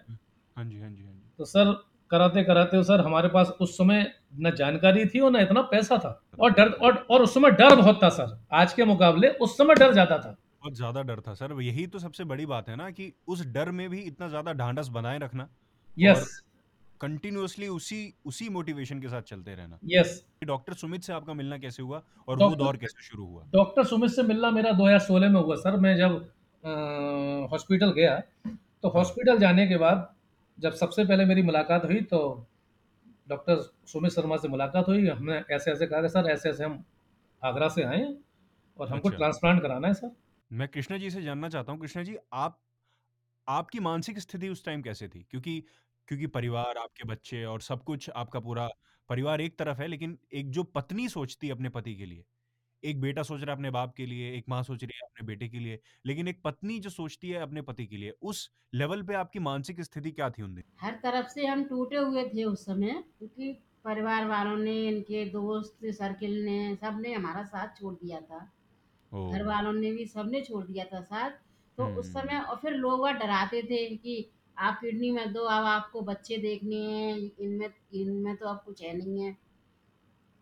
हाँ 0.56 0.64
जी 0.64 0.80
हाँ 0.80 0.90
जी 0.90 1.02
हाँ 1.02 1.12
जी। 1.12 1.32
तो 1.38 1.44
सर 1.44 1.72
कराते 2.10 2.42
कराते 2.44 2.82
सर 2.84 3.00
हमारे 3.00 3.28
पास 3.28 3.52
उस 3.60 3.76
समय 3.76 4.04
न 4.40 4.50
जानकारी 4.50 5.04
थी 5.06 5.20
और 5.20 5.30
न 5.30 5.36
इतना 5.36 5.60
पैसा 5.62 5.98
था। 5.98 6.20
और 6.40 6.50
डर 6.50 6.68
और, 6.68 6.94
और 7.10 7.22
उस 7.22 7.34
समय 7.34 7.50
डर 7.50 7.74
बहुत 7.76 8.02
था 8.02 8.08
सर। 8.08 8.38
आज 8.52 8.72
के 8.72 8.84
मुकाबले 8.84 9.28
उस 9.28 9.56
समय 9.58 9.74
डर 9.74 9.92
ज़्यादा 9.92 10.18
था। 10.18 10.36
बहुत 10.60 10.74
ज़्यादा 10.74 11.02
डर 11.02 11.20
था 11.20 11.34
सर। 11.34 11.60
यही 11.62 11.86
तो 11.86 11.98
सबसे 11.98 12.24
बड़ी 12.24 12.46
बात 12.46 12.68
है 12.68 12.76
ना 12.76 12.90
कि 12.90 13.12
उस 13.28 13.46
डर 13.46 13.70
में 13.70 13.88
भी 13.90 14.00
इतना 14.00 14.28
ज़्यादा 14.28 14.52
ढांढस 14.52 14.88
बनाए 14.88 15.18
रखना। 15.18 15.48
यस 15.96 16.40
कंटिन्यूअसली 17.02 17.68
उसी 17.68 17.98
उसी 18.26 18.48
मोटिवेशन 18.48 19.00
के 19.00 19.08
साथ 19.08 19.22
चलते 19.24 19.54
रहना। 19.54 19.78
Yes 19.86 20.12
yes. 20.12 20.46
डॉक्टर 20.46 20.74
सुमित 20.74 21.02
से 21.02 21.12
आपका 21.12 21.34
मिलना 21.34 21.58
कैसे 21.58 21.82
हुआ 21.82 22.02
और 22.28 22.38
वो 22.38 22.54
दौर 22.56 22.76
कैसे 22.76 23.02
शुरू 23.02 23.26
हुआ? 23.26 23.44
डॉक्टर 23.52 23.84
सुमित 23.84 24.10
से 24.10 24.22
मिलना 24.22 24.50
मेरा 24.50 24.72
2016 24.72 25.30
में 25.30 25.40
हुआ 25.40 25.56
सर। 25.56 25.76
मैं 25.76 25.96
जब 25.96 26.14
हॉस्पिटल 27.52 27.92
गया 27.92 28.18
तो 28.46 28.88
हाँ। 28.88 28.92
हॉस्पिटल 28.94 29.38
जाने 29.38 29.66
के 29.68 29.76
बाद 29.76 30.08
जब 30.58 30.72
सबसे 30.74 31.04
पहले 31.04 31.24
मेरी 31.24 31.42
मुलाकात 31.42 31.84
हुई 31.84 32.00
तो 32.06 32.20
डॉक्टर 33.28 33.60
सुमित 33.86 34.12
शर्मा 34.12 34.36
से 34.36 34.48
मुलाकात 34.48 34.88
हुई। 34.88 35.06
हमने 35.08 35.42
ऐसे 35.50 35.70
ऐसे 35.72 35.86
कहा 35.86 36.08
सर 36.08 36.30
ऐसे 36.30 36.50
ऐसे 36.50 36.64
हम 36.64 36.82
आगरा 37.42 37.68
से 37.68 37.82
आए 37.84 38.02
और 38.78 38.88
हमको 38.88 39.08
अच्छा। 39.08 39.16
ट्रांसप्लांट 39.18 39.62
कराना 39.62 39.88
है 39.88 39.94
सर। 39.94 40.10
मैं 40.50 40.68
कृष्णा 40.68 40.98
जी 40.98 41.10
से 41.10 41.22
जानना 41.22 41.48
चाहता 41.48 41.72
हूँ। 41.72 41.80
कृष्णा 41.80 42.02
जी 42.02 42.16
आप 42.32 42.58
आपकी 43.48 43.80
मानसिक 43.80 44.18
स्थिति 44.18 44.48
उस 44.48 44.64
टाइम 44.64 44.82
कैसे 44.82 45.08
थी? 45.08 45.26
क्योंकि 45.30 45.62
क्योंकि 46.08 46.26
परिवार 46.26 46.78
आपके 46.78 47.04
बच्चे 47.04 47.44
और 47.44 47.60
सब 47.60 47.84
कुछ 47.84 48.10
आपका 48.10 48.40
पूरा 48.40 48.68
परिवार 49.08 49.40
एक 49.40 49.58
तरफ़ 49.58 49.80
है 49.80 49.86
लेकिन 49.86 50.18
एक 50.32 50.50
जो 50.50 50.62
पत्नी 50.62 51.08
सोचती 51.08 51.46
है 51.46 51.52
अपने 51.52 51.68
पति 51.68 51.94
के 51.94 52.06
लिए 52.06 52.24
एक 52.84 53.00
बेटा 53.00 53.22
सोच 53.22 53.40
रहा 53.40 53.50
है 53.50 53.56
अपने 53.56 53.70
बाप 53.70 53.94
के 53.94 54.06
लिए 54.06 54.34
एक 54.34 54.44
माँ 54.48 54.62
सोच 54.62 54.84
रही 54.84 54.96
है 54.96 55.00
अपने 55.00 55.26
बेटे 55.26 55.48
के 55.48 55.58
लिए 55.58 55.80
लेकिन 56.06 56.28
एक 56.28 56.42
पत्नी 56.44 56.78
जो 56.80 56.90
सोचती 56.90 57.30
है 57.30 57.40
अपने 57.40 57.62
पति 57.62 57.86
के 57.86 57.96
लिए 57.96 58.12
उस 58.22 58.50
लेवल 58.74 59.02
पे 59.02 59.14
आपकी 59.14 59.38
मानसिक 59.38 59.80
स्थिति 59.80 60.10
क्या 60.10 60.30
थी 60.30 60.42
उन 60.42 60.54
दिन? 60.54 60.64
हर 60.80 60.92
तरफ़ 60.92 61.26
से 61.26 61.46
हम 61.46 61.64
टूटे 61.64 61.96
हुए 61.96 62.24
थे 62.24 62.44
उस 62.44 62.64
समय 62.66 63.04
क्योंकि 63.18 63.52
परिवार 63.84 64.26
वालों 64.26 64.56
ने 64.56 64.88
इनके 64.88 65.24
दोस्त 65.24 65.78
सर्किल 65.84 66.44
ने 66.44 66.76
सबने 66.76 67.14
हमारा 67.14 67.42
साथ 67.44 67.68
छोड़ 67.80 67.94
दिया 67.94 68.20
था। 68.20 68.52
घर 69.12 69.44
वालों 69.46 69.72
ने 69.72 69.92
भी 69.92 70.06
सबने 70.06 70.40
छोड़ 70.40 70.64
दिया 70.66 70.84
था 70.84 71.00
साथ। 71.00 71.30
तो 71.78 71.86
उस 71.98 72.06
हम्म। 72.06 72.20
समय 72.20 72.38
और 72.40 72.56
फिर 72.56 72.72
लोग 72.72 73.08
डराते 73.08 73.62
थे 73.62 73.96
कि 73.96 74.30
आप 74.56 74.78
किडनी 74.80 75.10
में 75.10 75.32
दो 75.32 75.40
अब 75.42 75.64
आपको 75.66 76.00
बच्चे 76.02 76.36
देखने 76.38 76.76
हैं 76.76 77.16
इनमें 77.16 77.68
इनमें 77.94 78.36
तो 78.36 78.46
अब 78.46 78.62
कुछ 78.66 78.82
है 78.82 78.96
नहीं 78.96 79.22
है। 79.22 79.36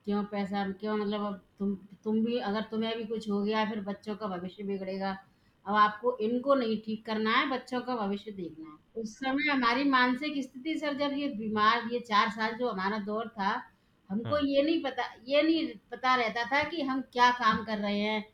क्यों 0.06 0.22
पैसा 0.26 0.64
क्यों 0.72 0.96
मतलब 0.96 1.24
अब 1.26 1.40
तुम 1.58 1.74
तुम 2.04 2.24
भी 2.24 2.38
अगर 2.40 2.62
तुम्हें 2.70 2.96
भी 2.98 3.04
कुछ 3.06 3.28
हो 3.30 3.42
गया 3.42 3.64
फिर 3.70 3.80
बच्चों 3.82 4.16
का 4.16 4.26
भविष्य 4.28 4.62
बिगड़ेगा। 4.64 5.10
अब 5.66 5.74
आपको 5.76 6.16
इनको 6.22 6.54
नहीं 6.54 6.76
ठीक 6.82 7.04
करना 7.06 7.30
है 7.30 7.48
बच्चों 7.50 7.80
का 7.80 7.96
भविष्य 7.96 8.30
देखना 8.32 8.70
है। 8.70 9.02
उस 9.02 9.14
समय 9.16 9.50
हमारी 9.50 9.84
मानसिक 9.90 10.42
स्थिति 10.42 10.78
सर 10.78 10.94
जब 10.98 11.16
ये 11.18 11.28
बीमार 11.36 11.88
ये 11.92 12.00
चार 12.02 12.30
साल 12.30 12.54
जो 12.54 12.68
हमारा 12.68 12.98
दौर 13.04 13.28
था 13.30 13.50
हमको 14.10 14.30
हाँ। 14.30 14.40
ये 14.44 14.62
नहीं 14.62 14.82
पता 14.82 15.02
ये 15.26 15.42
नहीं 15.42 15.66
पता 15.90 16.14
रहता 16.16 16.44
था 16.46 16.62
कि 16.64 16.82
हम 16.82 17.00
क्या 17.12 17.30
काम 17.34 17.64
कर 17.64 17.78
रहे 17.78 17.98
हैं। 17.98 18.24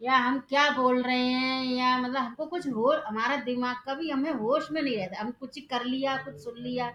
या 0.00 0.16
हम 0.18 0.38
क्या 0.48 0.68
बोल 0.70 1.02
रहे 1.02 1.24
हैं? 1.24 1.64
या 1.66 1.96
मतलब 1.98 2.16
हमको 2.16 2.46
कुछ 2.46 2.66
हो 2.68 2.92
हमारा 3.06 3.36
दिमाग 3.44 3.76
कभी 3.88 4.10
हमें 4.10 4.30
होश 4.32 4.70
में 4.70 4.80
नहीं 4.82 4.96
रहता। 4.96 5.20
हम 5.20 5.30
कुछ 5.30 5.58
कर 5.70 5.84
लिया 5.84 6.16
कुछ 6.16 6.34
सुन 6.34 6.58
लिया 6.58 6.86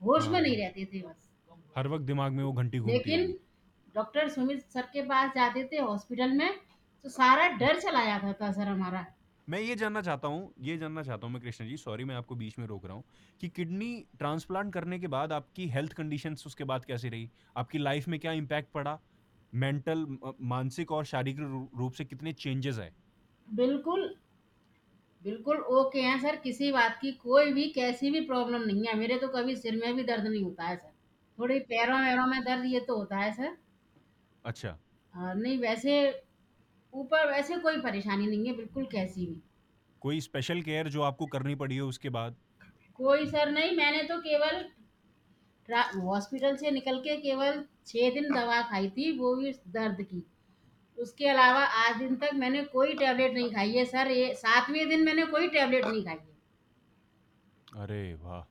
होश 0.00 0.28
में। 0.28 0.40
नहीं 0.40 0.56
रहते 0.56 0.84
थे 0.84 1.02
बस। 1.02 1.28
हर 1.76 1.88
वक्त 1.88 2.04
दिमाग 2.04 2.32
में 2.32 2.42
वो 2.44 2.52
घंटी 2.52 2.78
घूमती 2.78 2.92
लेकिन 2.92 3.36
डॉक्टर 3.94 4.28
सुमित 4.28 4.64
सर 4.68 4.88
के 4.92 5.02
पास 5.02 5.30
जाते 5.30 5.64
थे 5.64 5.80
हॉस्पिटल 5.80 6.32
में 6.32 6.50
तो 7.04 7.08
सारा 7.08 7.48
डर 7.58 7.80
चला 7.80 8.04
जाता 8.04 8.32
था 8.32 8.50
सर 8.52 8.68
हमारा। 8.68 9.04
मैं 9.48 9.60
ये 9.60 9.74
जानना 9.76 10.00
चाहता 10.02 10.28
हूँ 10.28 10.52
ये 10.60 10.76
जानना 10.78 11.02
चाहता 11.02 11.26
हूँ 11.26 11.32
मैं 11.34 11.42
कृष्ण 11.42 11.66
जी 11.66 11.76
सॉरी 11.76 12.04
मैं 12.04 12.14
आपको 12.14 12.34
बीच 12.34 12.58
में 12.58 12.66
रोक 12.66 12.86
रहा 12.86 12.94
हूँ 12.94 13.04
कि 13.40 13.48
किडनी 13.48 13.92
ट्रांसप्लांट 14.18 14.72
करने 14.72 14.98
के 14.98 15.06
बाद 15.06 15.32
आपकी 15.32 15.68
हेल्थ 15.68 15.92
कंडीशंस 15.92 16.44
उसके 16.46 16.64
बाद 16.64 16.84
कैसी 16.84 17.08
रही? 17.08 17.30
आपकी 17.56 17.78
लाइफ 17.78 18.08
में 18.08 18.18
क्या 18.20 18.32
इम्पैक्ट 18.32 18.72
पड़ा? 18.72 18.98
मेंटल 19.52 20.06
मानसिक 20.46 20.92
और 20.92 21.04
शारीरिक 21.04 21.38
रूप 21.78 21.92
से 21.92 22.04
कितने 22.04 22.32
चेंजेस 22.34 22.78
आए 22.78 22.92
बिल्कुल 23.48 24.14
बिल्कुल 25.22 25.58
ओके 25.72 26.00
हैं 26.00 26.18
सर 26.20 26.36
किसी 26.36 26.70
बात 26.72 26.98
की 27.00 27.12
कोई 27.18 27.52
भी 27.52 27.68
कैसी 27.70 28.10
भी 28.10 28.20
प्रॉब्लम 28.20 28.62
नहीं 28.62 28.86
है। 28.86 28.94
मेरे 28.94 29.18
तो 29.18 29.28
कभी 29.28 29.56
सिर 29.56 29.76
में 29.76 29.94
भी 29.96 30.04
दर्द 30.04 30.26
नहीं 30.26 30.42
होता 30.44 30.64
है 30.64 30.76
सर। 30.76 30.92
थोड़ी 31.38 31.58
पैरों 31.64 32.00
वैरों 32.00 32.26
में 32.26 32.40
दर्द 32.44 32.64
ये 32.64 32.80
तो 32.80 32.96
होता 32.96 33.16
है 33.16 33.32
सर। 33.32 33.56
अच्छा। 34.44 34.78
और 35.14 35.34
नहीं 35.34 35.58
वैसे 35.58 35.98
ऊपर 36.92 37.26
वैसे 37.26 37.56
कोई 37.58 37.80
परेशानी 37.80 38.26
नहीं 38.26 38.46
है 38.46 38.56
बिल्कुल 38.56 38.86
कैसी 38.86 39.26
भी। 39.26 39.40
कोई 40.02 40.20
स्पेशल 40.20 40.62
केयर 40.62 40.88
जो 40.88 41.02
आपको 41.02 41.26
करनी 41.26 41.54
पड़ी 41.54 41.76
हो 41.76 41.88
उसके 41.88 42.08
बाद? 42.10 42.36
कोई 42.98 43.26
सर 43.26 43.50
नहीं 43.50 43.76
मैंने 43.76 44.02
तो 44.02 44.18
केवल 44.18 44.62
हॉस्पिटल 45.68 46.56
से 46.56 46.70
निकल 46.70 46.98
के 46.98 47.16
केवल 47.16 47.64
छः 47.86 48.10
दिन 48.14 48.32
दवा 48.34 48.60
खाई 48.62 48.88
थी, 48.90 49.10
वो 49.18 49.34
भी 49.36 49.52
दर्द 49.68 50.02
की। 50.02 50.22
उसके 50.98 51.26
अलावा 51.28 51.64
आज 51.80 51.96
दिन 51.96 52.16
तक 52.16 52.30
मैंने 52.34 52.62
कोई 52.66 52.94
टैबलेट 52.94 53.34
नहीं 53.34 53.50
खाई 53.50 53.72
है, 53.72 53.84
सर, 53.84 54.10
ये 54.10 54.34
सातवें 54.34 54.88
दिन 54.88 55.04
मैंने 55.04 55.26
कोई 55.26 55.48
टैबलेट 55.48 55.86
नहीं 55.86 56.04
खाई 56.04 56.16
है। 56.16 57.82
अरे 57.82 58.14
वाह। 58.14 58.44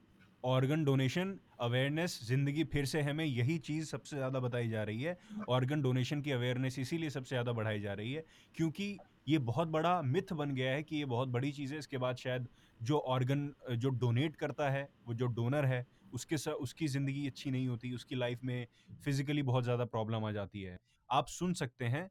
ऑर्गन 0.44 0.84
डोनेशन 0.86 1.38
अवेयरनेस 1.62 2.20
ज़िंदगी 2.24 2.64
फिर 2.64 2.86
से 2.86 3.02
हमें 3.02 3.24
यही 3.26 3.58
चीज़ 3.60 3.86
सबसे 3.86 4.16
ज़्यादा 4.16 4.40
बताई 4.40 4.70
जा 4.70 4.84
रही 4.84 5.02
है। 5.02 5.18
ऑर्गन 5.50 5.82
डोनेशन 5.82 6.22
की 6.22 6.32
अवेयरनेस 6.32 6.80
इसीलिए 6.80 7.10
सबसे 7.10 7.36
ज़्यादा 7.36 7.52
बढ़ाई 7.52 7.80
जा 7.80 7.94
रही 7.94 8.14
है, 8.14 8.24
क्योंकि 8.56 8.98
ये 9.28 9.38
बहुत 9.38 9.68
बड़ा 9.68 10.02
मिथ 10.02 10.34
बन 10.34 10.52
गया 10.52 10.72
है 10.72 10.84
कि 10.84 10.96
ये 10.96 11.06
बहुत 11.06 11.30
बड़ी 11.30 11.52
चीज़ 11.52 11.74
है, 11.74 11.80
इसके 11.80 11.98
बाद 11.98 12.16
शायद 12.18 12.48
जो 12.80 12.98
ऑर्गन 13.00 13.54
जो 13.72 13.90
डोनेट 13.90 14.36
करता 14.36 14.70
है, 14.70 14.90
वो 15.08 15.14
जो 15.14 15.26
डोनर 15.28 15.66
है 15.66 15.86
उसके 16.14 16.38
स, 16.38 16.48
उसकी 16.50 16.88
ज़िंदगी 16.88 17.28
अच्छी 17.28 17.52
नहीं 17.52 17.68
होती 17.68 17.94
उसकी 17.94 18.16
लाइफ 18.16 18.44
में 18.44 18.68
फिजिकली 19.06 19.44
बहुत 19.44 19.64
ज़्यादा 19.64 19.86
प्रॉब्लम 19.88 20.26
आ 20.26 20.32
जाती 20.32 20.62
है। 20.62 20.78
आप 21.10 21.28
सुन 21.30 21.54
सकते 21.54 21.86
हैं 21.86 22.10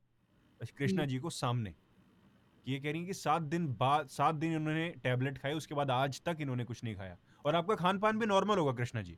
कृष्णा 0.78 1.04
जी 1.04 1.18
को 1.18 1.30
सामने। 1.30 1.70
कि 1.70 2.72
ये 2.72 2.78
कह 2.80 2.90
रही 2.90 2.98
हैं 2.98 3.06
कि 3.06 3.14
सात 3.14 3.42
दिन 3.44 3.66
बाद 3.76 4.08
सात 4.08 4.34
दिन 4.34 4.54
इन्होंने 4.54 4.88
टैबलेट 5.02 5.38
खाए 5.38 5.52
उसके 5.54 5.74
बाद 5.74 5.90
आज 5.90 6.20
तक 6.22 6.36
इन्होंने 6.40 6.64
कुछ 6.64 6.82
नहीं 6.84 6.94
खाया। 6.96 7.16
और 7.44 7.54
आपका 7.54 7.74
खान 7.74 7.98
पान 7.98 8.18
भी 8.18 8.26
नॉर्मल 8.26 8.58
होगा 8.58 8.72
कृष्णा 8.72 9.02
जी। 9.02 9.16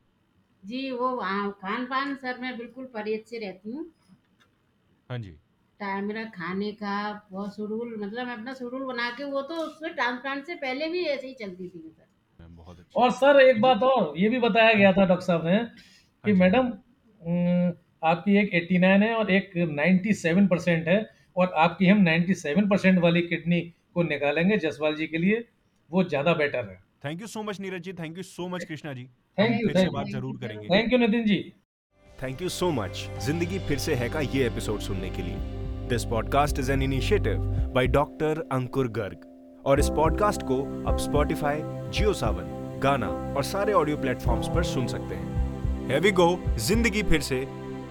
जी 0.63 0.91
वो 0.91 1.17
खान 1.53 1.85
पान 1.87 2.15
सर 2.17 2.39
मैं 2.39 2.57
बिल्कुल 2.59 2.87
परहेज 2.87 3.25
से 3.27 3.39
रहती 3.39 3.71
हूँ। 3.71 3.85
हाँ 5.11 5.19
जी। 5.19 5.31
टाइम 5.81 6.05
मेरा 6.05 6.25
खाने 6.27 6.71
का 6.73 7.13
बहुत 7.31 7.55
शेड्यूल 7.55 7.97
मतलब 8.01 8.27
मैं 8.27 8.33
अपना 8.33 8.55
शेड्यूल 8.55 8.85
बना 8.85 9.11
के 9.11 9.25
वो 9.25 9.43
तो 9.43 9.55
उसमें 9.57 9.95
ट्रांसप्लांट 9.95 10.45
से 10.47 10.55
पहले 10.57 10.89
भी 10.89 11.05
ऐसे 11.07 11.27
ही 11.27 11.35
चलती 11.35 11.69
थी 11.69 11.91
सर। 11.91 12.08
बहुत 12.69 12.81
अच्छा 12.81 13.01
और 13.01 13.11
सर 13.13 13.41
एक 13.41 13.61
बात 13.61 13.83
और 13.83 14.13
ये 14.19 14.29
भी 14.29 14.39
बताया 14.39 14.73
गया 14.73 14.93
था 14.93 15.05
डॉक्टर 15.07 15.27
साहब 15.27 15.47
ने 15.47 15.59
कि 16.25 16.31
हाँ 16.31 16.39
मैडम 16.39 16.67
आपकी 18.03 18.37
एक 18.37 18.51
89 18.55 19.03
है 19.03 19.15
और 19.15 19.31
एक 19.31 19.53
97 19.71 20.49
परसेंट 20.49 20.89
है 20.89 20.99
और 21.37 21.53
आपकी 21.57 21.87
हम 21.87 22.05
97 22.05 22.69
परसेंट 22.71 22.99
वाली 22.99 23.23
किडनी 23.23 23.61
को 23.95 24.03
निकालेंगे 24.03 24.59
जसवाल 24.59 24.95
जी 24.95 25.07
के 25.07 25.19
लिए 25.19 25.45
वो 25.91 26.05
ज़्यादा 26.05 26.35
बेटर 26.35 26.69
है। 26.69 26.79
Thank 27.05 27.21
you 27.21 27.27
so 27.27 27.43
much 27.43 27.61
Neeraj 27.61 27.83
ji. 27.83 27.93
Thank 27.93 28.17
you 28.17 28.23
so 28.23 28.49
much 28.49 28.65
Krishna 28.65 28.93
ji. 28.93 29.09
हम 29.39 29.47
you, 29.47 29.67
फिर 29.67 29.77
से 29.77 29.89
बात 29.89 30.07
ज़रूर 30.07 30.37
करेंगे। 30.37 30.69
Thank 30.69 30.93
you 30.93 30.99
Nitin 30.99 31.25
ji. 31.25 31.39
Thank 32.23 32.43
you 32.43 32.49
so 32.49 32.71
much 32.71 33.07
ज़िंदगी 33.21 33.59
फिर 33.69 33.79
से 33.79 33.95
है 33.95 34.09
का 34.09 34.21
ये 34.21 34.47
एपिसोड 34.47 34.81
सुनने 34.81 35.11
के 35.11 35.23
लिए। 35.23 35.37
This 35.89 36.05
podcast 36.05 36.59
is 36.59 36.73
an 36.73 36.83
initiative 36.83 37.49
by 37.75 37.87
doctor 37.87 38.45
Ankur 38.53 38.89
Garg 38.93 39.27
और 39.67 39.81
इस 39.81 39.89
पॉडकास्ट 39.97 40.43
को 40.43 40.63
आप 40.91 40.99
स्पॉटिफाई 40.99 41.61
जियो 41.91 42.13
सावन 42.13 42.58
गाना 42.83 43.09
और 43.37 43.43
सारे 43.45 43.73
ऑडियो 43.73 43.97
प्लेटफॉर्म्स 43.97 44.49
पर 44.49 44.63
सुन 44.65 44.87
सकते 44.87 45.15
हैं। 45.15 45.87
हैवी 45.89 46.11
गो 46.13 46.39
ज़िंदगी 46.59 47.03
फिर 47.03 47.21
से। 47.21 47.47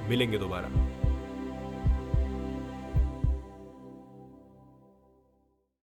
मिलेंगे 0.09 0.37
दोबारा। 0.37 0.86